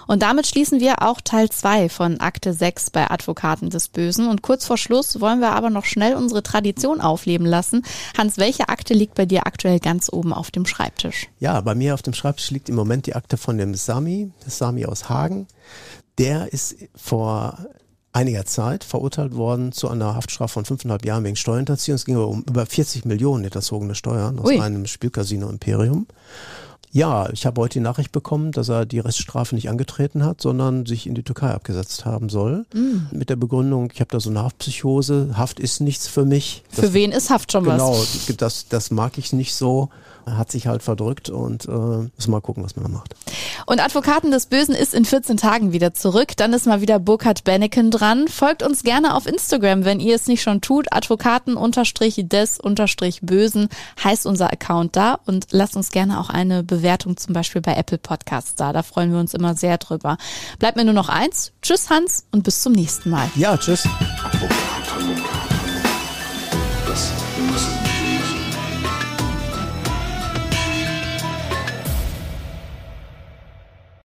Und 0.06 0.22
damit 0.22 0.46
schließen 0.46 0.80
wir 0.80 1.02
auch 1.02 1.20
Teil 1.20 1.50
2 1.50 1.88
von 1.88 2.18
Akte 2.20 2.52
6 2.52 2.90
bei 2.90 3.10
Advokaten 3.10 3.70
des 3.70 3.88
Bösen. 3.88 4.28
Und 4.28 4.42
kurz 4.42 4.66
vor 4.66 4.76
Schluss 4.76 5.20
wollen 5.20 5.40
wir 5.40 5.52
aber 5.52 5.70
noch 5.70 5.84
schnell 5.84 6.14
unsere 6.14 6.42
Tradition 6.42 7.00
aufleben 7.00 7.46
lassen. 7.46 7.84
Hans, 8.18 8.36
welche 8.36 8.68
Akte 8.68 8.92
liegt 8.92 9.14
bei 9.14 9.24
dir 9.24 9.46
aktuell 9.46 9.78
ganz 9.78 10.12
oben 10.12 10.32
auf 10.32 10.50
dem 10.50 10.66
Schreibtisch? 10.66 11.28
Ja, 11.38 11.60
bei 11.60 11.74
mir 11.74 11.94
auf 11.94 12.02
dem 12.02 12.14
Schreibtisch 12.14 12.50
liegt 12.50 12.68
im 12.68 12.74
Moment 12.74 13.06
die 13.06 13.14
Akte 13.14 13.36
von 13.36 13.56
dem 13.56 13.74
Sami, 13.74 14.32
das 14.44 14.58
Sami 14.58 14.84
aus 14.84 15.08
Hagen. 15.08 15.46
Der 16.18 16.52
ist 16.52 16.74
vor 16.96 17.58
einiger 18.12 18.44
Zeit 18.44 18.84
verurteilt 18.84 19.36
worden 19.36 19.72
zu 19.72 19.88
einer 19.88 20.14
Haftstrafe 20.14 20.54
von 20.54 20.64
fünfeinhalb 20.64 21.04
Jahren 21.04 21.24
wegen 21.24 21.36
Steuerhinterziehung. 21.36 21.94
Es 21.94 22.04
ging 22.04 22.16
aber 22.16 22.28
um 22.28 22.42
über 22.48 22.66
40 22.66 23.04
Millionen 23.04 23.44
hinterzogene 23.44 23.94
Steuern 23.94 24.38
aus 24.38 24.48
Ui. 24.48 24.60
einem 24.60 24.86
Spielcasino 24.86 25.48
Imperium. 25.48 26.06
Ja, 26.92 27.28
ich 27.32 27.46
habe 27.46 27.60
heute 27.60 27.74
die 27.74 27.80
Nachricht 27.84 28.10
bekommen, 28.10 28.50
dass 28.50 28.68
er 28.68 28.84
die 28.84 28.98
Reststrafe 28.98 29.54
nicht 29.54 29.70
angetreten 29.70 30.24
hat, 30.24 30.40
sondern 30.40 30.86
sich 30.86 31.06
in 31.06 31.14
die 31.14 31.22
Türkei 31.22 31.52
abgesetzt 31.52 32.04
haben 32.04 32.28
soll. 32.28 32.66
Mm. 32.74 33.02
Mit 33.16 33.30
der 33.30 33.36
Begründung, 33.36 33.92
ich 33.94 34.00
habe 34.00 34.10
da 34.10 34.18
so 34.18 34.28
eine 34.30 34.42
Haftpsychose, 34.42 35.34
Haft 35.36 35.60
ist 35.60 35.80
nichts 35.80 36.08
für 36.08 36.24
mich. 36.24 36.64
Für 36.68 36.82
Das- 36.82 36.92
wen 36.92 37.12
ist 37.12 37.30
Haft 37.30 37.52
schon 37.52 37.62
Genau, 37.62 37.92
was? 37.92 38.26
das, 38.36 38.66
das 38.68 38.90
mag 38.90 39.18
ich 39.18 39.32
nicht 39.32 39.54
so. 39.54 39.88
Er 40.26 40.36
hat 40.36 40.50
sich 40.52 40.66
halt 40.66 40.82
verdrückt 40.82 41.30
und 41.30 41.64
äh, 41.66 41.70
müssen 41.70 42.30
mal 42.30 42.42
gucken, 42.42 42.62
was 42.62 42.76
man 42.76 42.84
da 42.84 42.90
macht. 42.90 43.14
Und 43.66 43.80
Advokaten 43.82 44.30
des 44.30 44.44
Bösen 44.46 44.74
ist 44.74 44.92
in 44.94 45.06
14 45.06 45.38
Tagen 45.38 45.72
wieder 45.72 45.94
zurück. 45.94 46.36
Dann 46.36 46.52
ist 46.52 46.66
mal 46.66 46.82
wieder 46.82 46.98
Burkhard 46.98 47.42
Benneken 47.44 47.90
dran. 47.90 48.28
Folgt 48.28 48.62
uns 48.62 48.82
gerne 48.82 49.14
auf 49.16 49.24
Instagram, 49.26 49.86
wenn 49.86 49.98
ihr 49.98 50.14
es 50.14 50.26
nicht 50.26 50.42
schon 50.42 50.60
tut. 50.60 50.88
Advokaten-des-bösen 50.92 53.68
heißt 54.04 54.26
unser 54.26 54.52
Account 54.52 54.94
da. 54.94 55.18
Und 55.24 55.46
lasst 55.52 55.74
uns 55.74 55.90
gerne 55.90 56.20
auch 56.20 56.28
eine 56.28 56.62
Bewertung 56.62 56.79
zum 57.16 57.34
Beispiel 57.34 57.62
bei 57.62 57.74
Apple 57.74 57.98
Podcasts 57.98 58.54
da. 58.54 58.72
Da 58.72 58.82
freuen 58.82 59.12
wir 59.12 59.20
uns 59.20 59.34
immer 59.34 59.54
sehr 59.54 59.78
drüber. 59.78 60.16
Bleibt 60.58 60.76
mir 60.76 60.84
nur 60.84 60.94
noch 60.94 61.08
eins. 61.08 61.52
Tschüss 61.62 61.90
Hans 61.90 62.26
und 62.32 62.42
bis 62.42 62.62
zum 62.62 62.72
nächsten 62.72 63.10
Mal. 63.10 63.30
Ja, 63.36 63.56
tschüss. 63.56 63.88
Das 66.86 67.12
Böse. 67.36 67.79